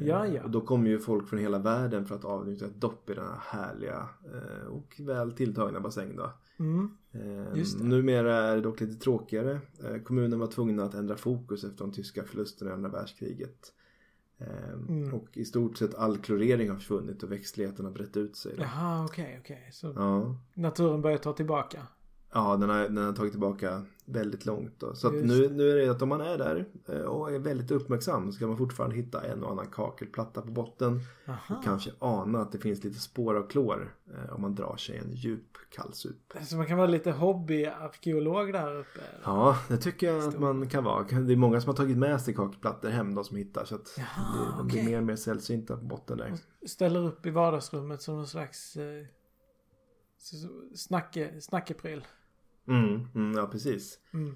Eh, 0.00 0.06
Ja, 0.08 0.26
ja. 0.26 0.42
Och 0.44 0.50
då 0.50 0.60
kommer 0.60 0.90
ju 0.90 0.98
folk 0.98 1.28
från 1.28 1.38
hela 1.38 1.58
världen 1.58 2.06
för 2.06 2.14
att 2.14 2.24
avnjuta 2.24 2.66
ett 2.66 2.80
dopp 2.80 3.10
i 3.10 3.14
den 3.14 3.24
här 3.24 3.38
härliga 3.40 4.08
eh, 4.34 4.66
och 4.66 5.00
väl 5.00 5.32
tilltagna 5.32 5.80
bassäng 5.80 6.16
då. 6.16 6.32
Mm. 6.58 6.96
Eh, 7.12 7.58
Just 7.58 7.78
det. 7.78 7.84
Numera 7.84 8.34
är 8.36 8.54
det 8.56 8.62
dock 8.62 8.80
lite 8.80 8.94
tråkigare. 8.94 9.60
Kommunen 10.04 10.38
var 10.38 10.46
tvungna 10.46 10.84
att 10.84 10.94
ändra 10.94 11.16
fokus 11.16 11.64
efter 11.64 11.78
de 11.84 11.92
tyska 11.92 12.24
förlusterna 12.24 12.70
i 12.70 12.74
andra 12.74 12.88
världskriget. 12.90 13.72
Mm. 14.88 15.14
Och 15.14 15.28
i 15.36 15.44
stort 15.44 15.76
sett 15.78 15.94
all 15.94 16.18
klorering 16.18 16.68
har 16.70 16.76
försvunnit 16.76 17.22
och 17.22 17.32
växtligheten 17.32 17.84
har 17.84 17.92
brett 17.92 18.16
ut 18.16 18.36
sig. 18.36 18.52
Då. 18.56 18.62
Jaha, 18.62 19.04
okej, 19.04 19.38
okej. 19.40 19.68
Så 19.72 19.92
Ja. 19.96 20.36
naturen 20.54 21.02
börjar 21.02 21.18
ta 21.18 21.32
tillbaka. 21.32 21.86
Ja, 22.34 22.56
den 22.56 22.70
har, 22.70 22.78
den 22.78 22.96
har 22.96 23.12
tagit 23.12 23.32
tillbaka 23.32 23.82
väldigt 24.04 24.46
långt. 24.46 24.80
Då. 24.80 24.94
Så 24.94 25.08
att 25.08 25.14
nu, 25.14 25.50
nu 25.50 25.70
är 25.70 25.76
det 25.76 25.88
att 25.88 26.02
om 26.02 26.08
man 26.08 26.20
är 26.20 26.38
där 26.38 26.66
eh, 26.88 27.00
och 27.00 27.32
är 27.32 27.38
väldigt 27.38 27.70
uppmärksam 27.70 28.32
så 28.32 28.38
kan 28.38 28.48
man 28.48 28.58
fortfarande 28.58 28.96
hitta 28.96 29.24
en 29.24 29.44
och 29.44 29.50
annan 29.50 29.66
kakelplatta 29.66 30.42
på 30.42 30.50
botten. 30.50 31.00
Aha. 31.28 31.56
Och 31.56 31.64
kanske 31.64 31.90
ana 31.98 32.40
att 32.40 32.52
det 32.52 32.58
finns 32.58 32.84
lite 32.84 33.00
spår 33.00 33.34
av 33.34 33.48
klor 33.48 33.94
eh, 34.14 34.34
om 34.34 34.42
man 34.42 34.54
drar 34.54 34.76
sig 34.76 34.98
en 34.98 35.12
djup 35.12 35.56
kallsup. 35.70 36.32
Så 36.42 36.56
man 36.56 36.66
kan 36.66 36.76
vara 36.76 36.86
lite 36.86 37.10
hobbyarkeolog 37.10 38.52
där 38.52 38.76
uppe? 38.76 39.00
Ja, 39.24 39.58
det 39.68 39.76
tycker 39.76 40.06
jag 40.06 40.18
att 40.18 40.30
Stor. 40.32 40.40
man 40.40 40.68
kan 40.68 40.84
vara. 40.84 41.02
Det 41.02 41.32
är 41.32 41.36
många 41.36 41.60
som 41.60 41.68
har 41.68 41.76
tagit 41.76 41.98
med 41.98 42.20
sig 42.20 42.34
kakelplattor 42.34 42.88
hem, 42.88 43.14
de 43.14 43.24
som 43.24 43.36
hittar. 43.36 43.64
Så 43.64 43.74
att 43.74 43.94
Jaha, 43.98 44.50
det, 44.50 44.56
de 44.58 44.66
blir 44.66 44.84
mer 44.84 44.98
och 44.98 45.04
mer 45.04 45.16
sällsynta 45.16 45.76
på 45.76 45.84
botten 45.84 46.18
där. 46.18 46.34
Ställer 46.66 47.04
upp 47.04 47.26
i 47.26 47.30
vardagsrummet 47.30 48.02
som 48.02 48.16
någon 48.16 48.26
slags 48.26 48.76
eh, 48.76 49.04
snackepryl. 51.40 52.04
Mm, 52.68 53.08
mm, 53.14 53.36
ja, 53.36 53.46
precis. 53.46 53.98
Mm. 54.14 54.34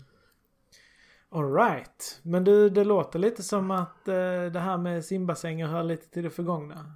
Alright. 1.30 2.20
Men 2.22 2.44
du, 2.44 2.70
det 2.70 2.84
låter 2.84 3.18
lite 3.18 3.42
som 3.42 3.70
att 3.70 4.08
eh, 4.08 4.14
det 4.52 4.60
här 4.60 4.78
med 4.78 5.04
simbassänger 5.04 5.66
hör 5.66 5.82
lite 5.82 6.10
till 6.10 6.22
det 6.22 6.30
förgångna. 6.30 6.92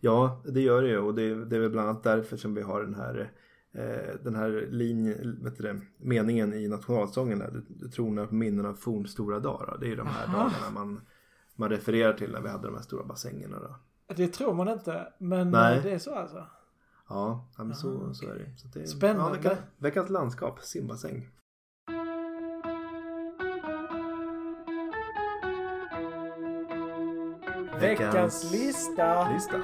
Ja, 0.00 0.42
det 0.44 0.60
gör 0.60 0.82
det 0.82 0.88
ju. 0.88 0.98
Och 0.98 1.14
det, 1.14 1.44
det 1.44 1.56
är 1.56 1.60
väl 1.60 1.70
bland 1.70 1.88
annat 1.88 2.02
därför 2.02 2.36
som 2.36 2.54
vi 2.54 2.62
har 2.62 2.82
den 2.82 2.94
här 2.94 3.32
eh, 3.72 4.14
den 4.22 4.34
här 4.34 4.66
linjen, 4.70 5.44
vet 5.44 5.58
det, 5.58 5.80
meningen 5.96 6.54
i 6.54 6.68
nationalsången 6.68 7.38
där, 7.38 7.62
du, 7.68 7.88
tronar 7.88 8.26
på 8.26 8.34
minnen 8.34 8.66
av 8.66 8.74
fornstora 8.74 9.40
dagar. 9.40 9.76
Det 9.80 9.86
är 9.86 9.90
ju 9.90 9.96
de 9.96 10.06
här 10.06 10.26
Aha. 10.26 10.38
dagarna 10.38 10.70
man, 10.74 11.00
man 11.56 11.70
refererar 11.70 12.12
till 12.12 12.32
när 12.32 12.40
vi 12.40 12.48
hade 12.48 12.66
de 12.66 12.74
här 12.74 12.82
stora 12.82 13.04
bassängerna. 13.04 13.58
Då. 13.58 13.76
Det 14.14 14.28
tror 14.28 14.54
man 14.54 14.68
inte, 14.68 15.12
men 15.18 15.50
Nej. 15.50 15.80
det 15.82 15.90
är 15.90 15.98
så 15.98 16.14
alltså. 16.14 16.46
Ja, 17.08 17.46
men 17.56 17.74
så, 17.74 18.02
Aha, 18.02 18.14
så 18.14 18.28
är 18.30 18.34
det. 18.34 18.56
Så 18.58 18.68
det 18.78 18.86
Spännande. 18.86 19.38
Ja, 19.42 19.50
vecka, 19.50 19.62
veckans 19.78 20.10
landskap, 20.10 20.60
simbassäng. 20.62 21.28
Veckans 27.80 28.52
lista. 28.52 29.28
lista. 29.32 29.60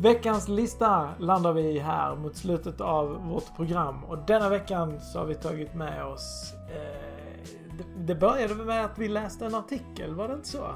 Veckans 0.00 0.48
lista 0.48 1.08
landar 1.18 1.52
vi 1.52 1.78
här 1.78 2.16
mot 2.16 2.36
slutet 2.36 2.80
av 2.80 3.28
vårt 3.28 3.56
program. 3.56 4.04
Och 4.04 4.18
denna 4.26 4.48
veckan 4.48 5.00
så 5.00 5.18
har 5.18 5.26
vi 5.26 5.34
tagit 5.34 5.74
med 5.74 6.04
oss 6.06 6.52
eh, 6.70 7.48
det- 7.78 8.04
det 8.06 8.14
började 8.14 8.54
med 8.54 8.84
att 8.84 8.98
vi 8.98 9.08
läste 9.08 9.46
en 9.46 9.54
artikel, 9.54 10.14
var 10.14 10.28
det 10.28 10.34
inte 10.34 10.48
så? 10.48 10.66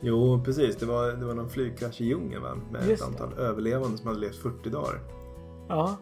Jo, 0.00 0.42
precis. 0.44 0.76
Det 0.76 0.86
var, 0.86 1.12
det 1.12 1.24
var 1.26 1.34
någon 1.34 1.50
flygkrasch 1.50 2.00
i 2.00 2.04
djungeln 2.04 2.42
va? 2.42 2.56
Med 2.70 2.88
Just 2.88 3.02
ett 3.04 3.18
det. 3.18 3.24
antal 3.24 3.38
överlevande 3.38 3.98
som 3.98 4.06
hade 4.06 4.18
levt 4.20 4.36
40 4.36 4.70
dagar. 4.70 5.00
Ja. 5.68 5.96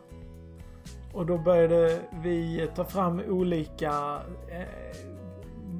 Och 1.12 1.26
då 1.26 1.38
började 1.38 2.00
vi 2.22 2.68
ta 2.76 2.84
fram 2.84 3.20
olika 3.28 4.20
eh, 4.48 4.96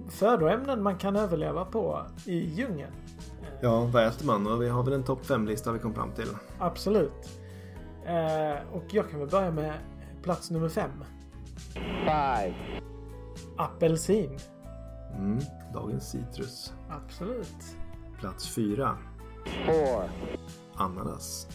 födoämnen 0.08 0.82
man 0.82 0.98
kan 0.98 1.16
överleva 1.16 1.64
på 1.64 2.00
i 2.26 2.38
djungeln. 2.54 2.92
Ja, 3.60 3.80
vad 3.92 4.06
äter 4.06 4.26
man? 4.26 4.46
Och 4.46 4.62
vi 4.62 4.68
har 4.68 4.82
väl 4.82 4.92
en 4.92 5.02
topp 5.04 5.22
5-lista 5.26 5.72
vi 5.72 5.78
kom 5.78 5.94
fram 5.94 6.12
till. 6.12 6.28
Absolut. 6.58 7.40
Eh, 8.06 8.58
och 8.72 8.84
jag 8.90 9.10
kan 9.10 9.20
väl 9.20 9.28
börja 9.28 9.50
med 9.50 9.72
plats 10.22 10.50
nummer 10.50 10.68
fem. 10.68 10.90
five, 12.04 12.54
Apelsin. 13.56 14.38
Mm, 15.16 15.38
dagens 15.74 16.10
citrus. 16.10 16.72
Absolut. 16.90 17.56
Plats 18.20 18.48
4. 18.54 18.96
four, 19.66 20.10
Ananas. 20.74 21.48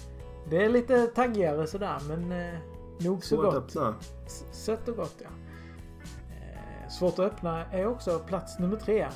Det 0.49 0.65
är 0.65 0.69
lite 0.69 1.08
taggigare 1.08 1.67
sådär 1.67 1.97
men 2.08 2.32
eh, 2.32 2.60
nog 2.99 3.23
så 3.23 3.36
Svårt 3.36 3.45
att 3.45 3.54
gott. 3.54 3.76
öppna. 3.76 3.95
S- 4.26 4.45
Sött 4.52 4.88
och 4.88 4.95
gott 4.95 5.15
ja. 5.21 5.28
Eh, 6.30 6.89
svårt 6.89 7.13
att 7.13 7.19
öppna 7.19 7.65
är 7.65 7.86
också 7.88 8.19
plats 8.19 8.60
nummer 8.60 8.78
tre. 8.78 9.08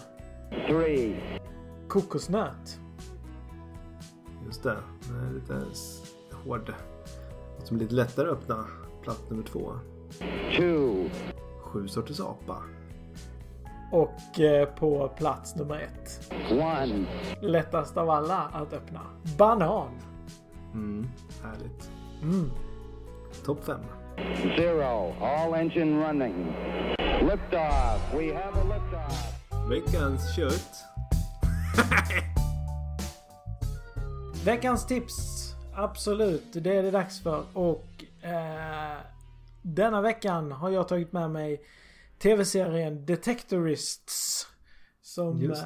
three, 0.68 1.16
Kokosnöt. 1.88 2.80
Just 4.46 4.64
det. 4.64 4.78
Den 5.08 5.30
är 5.30 5.34
lite 5.34 5.54
hård. 6.46 6.74
Något 7.58 7.68
som 7.68 7.78
är 7.78 7.82
lite 7.82 7.96
lättare 7.96 8.28
att 8.30 8.34
öppna. 8.38 8.66
Plats 9.04 9.22
nummer 9.30 9.44
två. 9.44 9.72
two, 10.58 11.10
Sju 11.62 11.88
sorters 11.88 12.20
apa. 12.20 12.62
Och 13.92 14.40
eh, 14.40 14.66
på 14.70 15.08
plats 15.18 15.56
nummer 15.56 15.80
ett. 15.80 16.32
one, 16.52 17.06
Lättast 17.42 17.98
av 17.98 18.10
alla 18.10 18.38
att 18.54 18.74
öppna. 18.74 19.02
Banan. 19.38 19.90
Mm, 20.74 21.08
härligt. 21.44 21.90
Mm. 22.22 22.52
Topp 23.46 23.66
5. 23.66 23.80
zero. 24.58 25.14
All 25.22 25.54
engine 25.54 26.08
running. 26.08 26.56
Liftoff. 27.22 28.14
We 28.14 28.34
have 28.34 28.62
a 28.62 28.64
liftoff. 28.64 29.34
Veckans 29.70 30.36
kött. 30.36 30.84
Veckans 34.46 34.86
tips. 34.88 35.48
Absolut, 35.76 36.44
det 36.54 36.76
är 36.78 36.84
det 36.84 36.92
dags 36.92 37.24
för. 37.24 37.44
Och 37.54 37.88
eh, 38.22 38.98
denna 39.62 40.02
veckan 40.02 40.52
har 40.52 40.70
jag 40.70 40.88
tagit 40.88 41.12
med 41.14 41.32
mig 41.32 41.62
tv-serien 42.20 43.06
Detectorists. 43.06 44.48
Som 45.02 45.52
eh, 45.52 45.58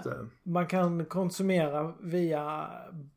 man 0.44 0.68
kan 0.68 1.06
konsumera 1.06 1.96
via 2.02 2.70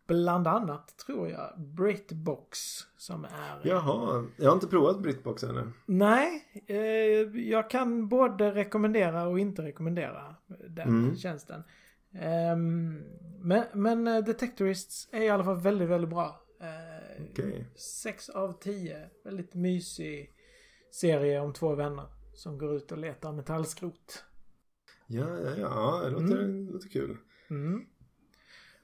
bland 0.06 0.46
annat, 0.46 0.98
tror 1.06 1.28
jag, 1.28 1.52
Britbox. 1.60 2.58
Som 2.96 3.24
är... 3.24 3.60
Jaha, 3.62 4.24
jag 4.36 4.46
har 4.46 4.54
inte 4.54 4.66
provat 4.66 5.00
Britbox 5.02 5.42
ännu. 5.44 5.72
Nej, 5.86 6.44
eh, 6.66 6.76
jag 7.48 7.70
kan 7.70 8.08
både 8.08 8.50
rekommendera 8.54 9.26
och 9.26 9.38
inte 9.38 9.62
rekommendera 9.62 10.34
den 10.68 10.88
Mm. 10.88 11.16
tjänsten. 11.16 11.62
Ehm, 12.14 13.02
men, 13.40 13.64
men 13.72 14.06
eh, 14.06 14.24
Detectorists 14.24 15.08
är 15.12 15.22
i 15.22 15.28
alla 15.28 15.44
fall 15.44 15.60
väldigt, 15.60 15.88
väldigt 15.88 16.10
bra. 16.10 16.40
Eh, 16.60 17.24
Okej. 17.30 17.66
Sex 17.76 18.28
av 18.28 18.52
tio. 18.60 18.98
Väldigt 19.24 19.54
mysig 19.54 20.30
serie 20.90 21.40
om 21.40 21.52
två 21.52 21.74
vänner 21.74 22.06
som 22.34 22.58
går 22.58 22.76
ut 22.76 22.92
och 22.92 22.98
letar 22.98 23.32
metallskrot. 23.32 24.24
Ja, 25.06 25.26
ja, 25.38 25.50
ja. 25.58 26.00
Det 26.04 26.10
låter, 26.10 26.38
Mm. 26.44 26.68
låter 26.72 26.88
kul. 26.88 27.16
Mm. 27.50 27.66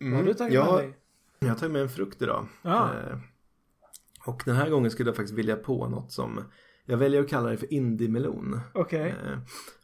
Mm. 0.01 0.13
Vad 0.13 0.21
har 0.21 0.27
du 0.29 0.35
tagit 0.35 0.55
jag, 0.55 0.67
med 0.75 0.85
dig? 0.85 0.97
Jag 1.39 1.49
har 1.49 1.57
tagit 1.57 1.73
med 1.73 1.83
en 1.83 1.89
frukt 1.89 2.23
idag. 2.23 2.47
Ja. 2.63 2.91
Eh, 2.95 3.19
och 4.27 4.43
den 4.47 4.57
här 4.57 4.71
gången 4.71 4.91
skulle 4.91 5.09
jag 5.09 5.17
faktiskt 5.17 5.39
vilja 5.39 5.57
på 5.57 5.89
något 5.89 6.13
som 6.13 6.41
jag 6.85 6.97
väljer 6.97 7.21
att 7.21 7.29
kalla 7.29 7.51
det 7.51 7.57
för 7.57 7.73
indiemelon. 7.73 8.61
Okej. 8.75 9.15
Eh, 9.25 9.39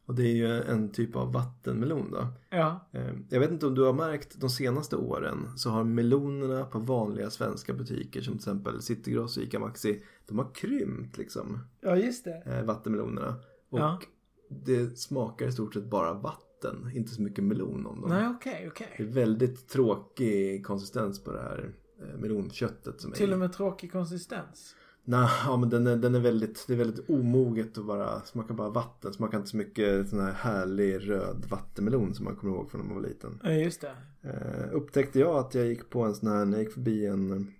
och 0.07 0.15
det 0.15 0.23
är 0.23 0.35
ju 0.35 0.63
en 0.63 0.93
typ 0.93 1.17
av 1.17 1.33
vattenmelon 1.33 2.11
då. 2.11 2.27
Ja. 2.51 2.89
Eh, 2.93 3.13
Jag 3.31 3.41
vet 3.41 3.51
inte 3.51 3.67
om 3.67 3.75
du 3.75 3.83
har 3.83 3.93
märkt 3.93 4.41
de 4.41 4.51
senaste 4.51 4.97
åren 4.97 5.59
så 5.59 5.71
har 5.71 5.85
melonerna 5.85 6.65
på 6.65 6.79
vanliga 6.79 7.31
svenska 7.31 7.73
butiker 7.75 8.21
som 8.21 8.33
till 8.35 8.39
exempel 8.41 8.83
Citygross 8.83 9.37
och 9.37 9.43
Ica 9.43 9.59
Maxi 9.59 10.03
de 10.27 10.39
har 10.39 10.55
krympt 10.55 11.19
liksom 11.19 11.59
ja, 11.81 11.97
just 11.97 12.25
det. 12.25 12.43
eh, 12.47 12.63
vattenmelonerna. 12.65 13.35
Och 13.71 13.79
Ja. 13.79 14.01
det 14.49 14.99
smakar 14.99 15.47
i 15.49 15.53
stort 15.53 15.75
sett 15.75 15.85
bara 15.91 16.13
vatten, 16.15 16.91
inte 16.95 17.11
så 17.15 17.23
mycket 17.23 17.45
melon 17.45 17.87
om 17.87 18.01
dem. 18.01 18.11
Nej, 18.11 18.29
okej, 18.29 18.61
Det 18.65 18.69
okej. 18.71 18.95
är 18.97 19.05
väldigt 19.05 19.69
tråkig 19.69 20.67
konsistens 20.67 21.25
på 21.25 21.33
det 21.33 21.41
här 21.43 21.75
eh, 22.03 22.19
melonköttet 22.21 23.01
som 23.01 23.13
är 23.13 23.17
Till 23.17 23.31
i. 23.31 23.35
och 23.35 23.39
med 23.39 23.53
tråkig 23.53 23.93
konsistens. 23.93 24.77
Nej, 25.09 25.29
ja, 25.47 25.57
men 25.57 25.71
den 25.71 25.87
är, 25.87 25.97
den 25.97 26.15
är 26.15 26.21
väldigt, 26.21 26.65
det 26.67 26.73
är 26.73 26.77
väldigt 26.79 27.11
omoget 27.11 27.79
och 27.79 27.85
bara, 27.85 28.21
smakar 28.21 28.55
bara 28.55 28.69
vatten. 28.71 29.13
Smakar 29.13 29.39
inte 29.39 29.51
så 29.51 29.57
mycket 29.57 30.09
sån 30.09 30.21
här 30.21 30.33
härlig 30.33 31.09
röd 31.11 31.47
vattenmelon 31.51 32.15
som 32.15 32.25
man 32.25 32.37
kommer 32.37 32.55
ihåg 32.55 32.71
från 32.71 32.81
när 32.81 32.89
man 32.89 33.03
var 33.03 33.09
liten. 33.09 33.41
Ja, 33.43 33.51
just 33.51 33.81
det. 33.81 33.95
Eh, 34.23 34.75
upptäckte 34.75 35.19
jag 35.19 35.37
att 35.37 35.55
jag 35.55 35.67
gick 35.67 35.91
på 35.91 36.03
en 36.03 36.15
sån 36.15 36.29
här, 36.29 36.45
när 36.45 36.53
jag 36.57 36.65
gick 36.65 36.73
förbi 36.75 37.07
en, 37.07 37.53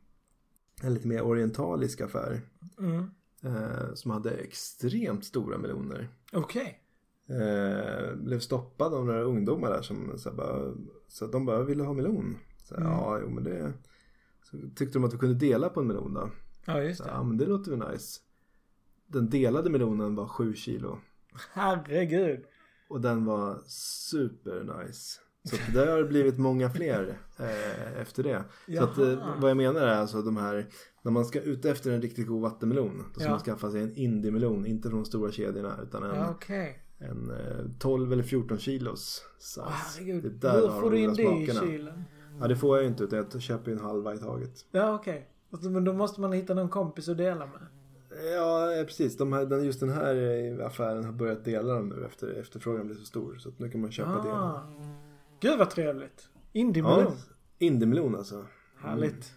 en 0.83 0.95
lite 0.95 1.09
mer 1.09 1.23
orientalisk 1.23 2.01
affär. 2.01 2.41
Mm. 2.79 3.11
Eh, 3.43 3.95
som 3.95 4.11
hade 4.11 4.31
extremt 4.31 5.25
stora 5.25 5.59
meloner. 5.59 6.09
Okej. 6.33 6.83
Eh, 7.29 8.15
blev 8.17 8.41
stoppad 8.41 8.95
av 8.95 9.07
några 9.07 9.23
ungdomar 9.23 9.71
där 9.71 9.83
som 9.83 10.19
så 10.19 10.33
bara, 10.33 10.75
så 11.09 11.27
de 11.27 11.47
bara 11.47 11.63
ville 11.63 11.83
ha 11.85 11.93
melon. 11.93 12.37
Så 12.65 12.75
Mm. 12.75 12.89
Ja, 12.89 13.19
jo 13.23 13.31
men 13.31 13.45
det... 13.45 13.73
Så 14.43 14.57
tyckte 14.77 14.99
de 14.99 15.05
att 15.05 15.15
vi 15.15 15.19
kunde 15.19 15.35
dela 15.35 15.69
på 15.69 15.81
en 15.81 15.87
melon 15.87 16.15
då. 16.15 16.31
Ja, 16.65 16.83
just 16.83 16.99
Så, 16.99 17.05
det. 17.05 17.11
ja 17.11 17.23
men 17.23 17.39
det 17.39 17.47
låter 17.47 17.71
väl 17.77 17.91
nice. 17.93 18.21
Den 19.07 19.31
delade 19.31 19.71
melonen 19.71 20.15
var 20.15 20.29
7 20.29 20.55
kilo. 20.55 20.99
Herregud. 21.53 22.45
Och 22.89 23.01
den 23.01 23.25
var 23.25 23.63
super 23.67 24.85
nice. 24.85 25.21
Så 25.47 25.57
att 25.57 25.75
där 25.75 25.87
har 25.87 25.99
det 25.99 26.05
blivit 26.05 26.39
många 26.39 26.71
fler 26.71 27.19
eh, 27.39 28.01
efter 28.01 28.23
det. 28.23 28.45
Så 28.79 28.85
att, 28.85 28.99
eh, 28.99 29.09
Jaha. 29.09 29.35
vad 29.41 29.51
jag 29.51 29.57
menar 29.57 29.81
är 29.81 29.97
alltså 29.97 30.23
de 30.23 30.37
här 30.37 30.67
När 31.03 31.13
man 31.13 31.25
ska 31.25 31.41
ut 31.41 31.65
efter 31.65 31.91
en 31.91 32.03
riktigt 32.03 32.27
god 32.27 32.43
vattenmelon 32.43 33.05
Då 33.15 33.21
ska 33.21 33.25
Ja. 33.29 33.31
man 33.31 33.41
skaffa 33.41 33.71
sig 33.71 33.83
en 33.83 33.97
indiemelon 33.97 34.67
Inte 34.67 34.89
från 34.89 34.99
de 35.01 35.05
stora 35.07 35.33
kedjorna 35.33 35.79
utan 35.83 36.03
en, 36.03 36.15
Ja, 36.17 36.31
okej. 36.31 36.83
en 36.99 37.31
eh, 37.31 37.67
12 37.79 38.13
eller 38.13 38.23
14 38.23 38.59
kilos 38.59 39.25
size. 39.39 39.67
Herregud. 39.69 40.23
Det 40.23 40.29
där 40.29 40.61
Hur 40.61 40.69
har 40.69 40.81
får 40.81 40.91
de 40.91 40.97
du 40.97 41.03
in 41.03 41.15
det 41.15 41.23
i 41.23 41.55
kylen? 41.61 42.05
Ja 42.41 42.49
det 42.49 42.57
får 42.57 42.77
jag 42.77 42.83
ju 42.83 42.89
inte 42.89 43.05
utan 43.05 43.27
jag 43.33 43.43
köper 43.43 43.71
ju 43.71 43.77
en 43.77 43.83
halva 43.85 44.15
i 44.15 44.19
taget. 44.19 44.65
Ja, 44.71 44.95
okej. 44.95 45.29
Okay. 45.51 45.71
Men 45.71 45.85
då 45.85 45.93
måste 45.93 46.21
man 46.21 46.33
hitta 46.33 46.55
någon 46.55 46.69
kompis 46.69 47.09
att 47.09 47.17
dela 47.17 47.47
med. 47.47 47.67
Ja 48.37 48.77
eh, 48.79 48.85
precis, 48.85 49.17
de 49.17 49.33
här, 49.33 49.57
just 49.63 49.81
den 49.81 49.89
här 49.89 50.15
eh, 50.61 50.67
affären 50.67 51.05
har 51.05 51.13
börjat 51.13 51.45
dela 51.45 51.75
dem 51.75 51.89
nu 51.89 52.05
efter 52.07 52.41
efterfrågan 52.41 52.87
blir 52.87 52.97
så 52.97 53.05
stor. 53.05 53.37
Så 53.39 53.51
nu 53.57 53.71
kan 53.71 53.81
man 53.81 53.93
köpa. 53.93 54.11
Ah. 54.11 54.61
Gud 55.41 55.59
vad 55.59 55.71
trevligt. 55.71 56.29
Indiemelon. 56.53 56.99
Ja, 56.99 57.13
indiemelon 57.59 58.17
alltså. 58.17 58.47
Härligt. 58.79 59.33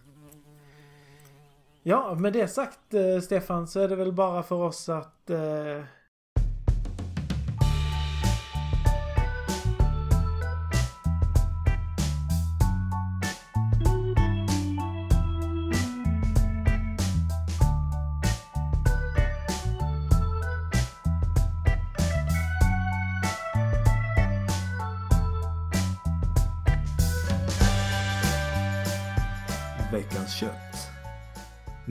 Ja, 1.82 2.14
med 2.14 2.32
det 2.32 2.48
sagt 2.48 2.94
eh, 2.94 3.20
Stefan 3.20 3.68
så 3.68 3.80
är 3.80 3.88
det 3.88 3.96
väl 3.96 4.12
bara 4.12 4.42
för 4.42 4.56
oss 4.56 4.88
att 4.88 5.30
eh, 5.30 5.84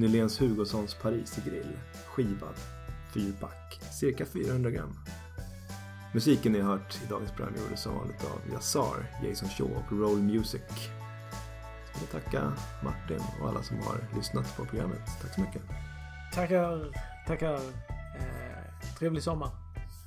Nyléns 0.09 0.41
Hugossons 0.41 0.93
Parisgrill. 0.93 1.77
Skivad. 2.07 2.55
Fyrpack. 3.13 3.81
Cirka 3.91 4.25
400 4.25 4.71
gram. 4.71 4.99
Musiken 6.13 6.51
ni 6.51 6.59
har 6.59 6.71
hört 6.71 6.99
i 7.05 7.09
dagens 7.09 7.31
program 7.31 7.53
gjordes 7.63 7.81
som 7.81 7.95
vanligt 7.95 8.23
av 8.23 8.53
Yassar, 8.53 9.05
Jason 9.23 9.49
Shaw 9.49 9.71
och 9.75 9.91
Roll 9.91 10.17
Music. 10.17 10.61
Så 11.93 11.99
vill 11.99 12.07
jag 12.11 12.23
tacka 12.23 12.53
Martin 12.83 13.21
och 13.41 13.49
alla 13.49 13.63
som 13.63 13.77
har 13.77 14.17
lyssnat 14.17 14.57
på 14.57 14.65
programmet. 14.65 15.01
Tack 15.21 15.33
så 15.35 15.41
mycket. 15.41 15.61
tackar, 16.33 16.91
tackar. 17.27 17.53
Eh, 17.53 18.89
trevlig 18.99 19.23
sommar. 19.23 19.49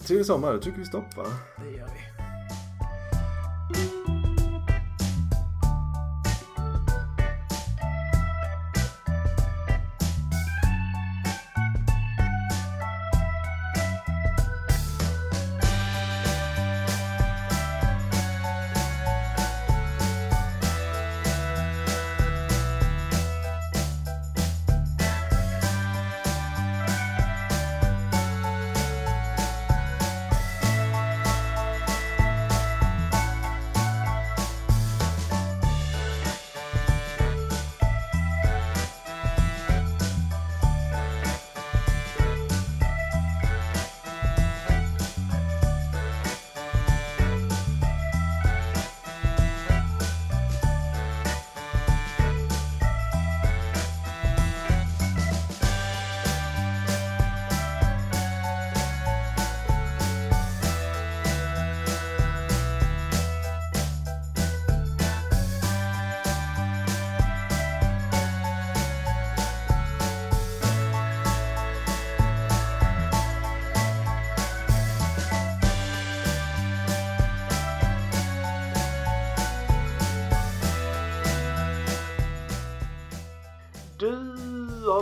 Trevlig 0.06 0.26
sommar. 0.26 0.52
Då 0.52 0.60
trycker 0.60 0.78
vi 0.78 0.84
stopp 0.84 1.16
va? 1.16 1.26
Det 1.58 1.70
gör 1.70 1.88
vi. 1.88 2.22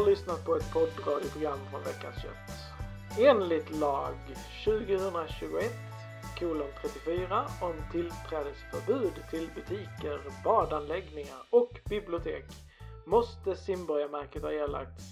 Har 0.01 0.11
lyssnat 0.11 0.45
på 0.45 0.57
ett 0.57 0.73
poddradioprogram 0.73 1.59
från 1.71 1.83
Veckans 1.83 2.23
Kött. 2.23 2.51
Enligt 3.19 3.71
lag 3.71 4.15
2021 4.65 5.73
kolon 6.39 6.71
34 6.83 7.47
om 7.61 7.75
tillträdesförbud 7.93 9.13
till 9.31 9.51
butiker, 9.55 10.21
badanläggningar 10.45 11.43
och 11.51 11.81
bibliotek 11.89 12.45
måste 13.07 13.57
simborgarmärket 13.57 14.43
ha 14.43 14.53
erlagts 14.53 15.05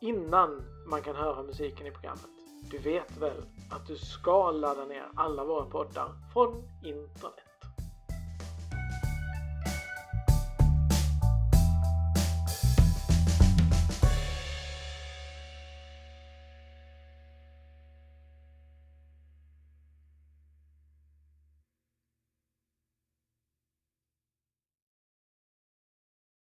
innan 0.00 0.62
man 0.86 1.02
kan 1.02 1.16
höra 1.16 1.42
musiken 1.42 1.86
i 1.86 1.90
programmet. 1.90 2.30
Du 2.70 2.78
vet 2.78 3.16
väl 3.16 3.42
att 3.70 3.86
du 3.86 3.96
ska 3.96 4.50
ladda 4.50 4.84
ner 4.84 5.06
alla 5.16 5.44
våra 5.44 5.64
poddar 5.64 6.08
från 6.32 6.62
internet? 6.84 7.51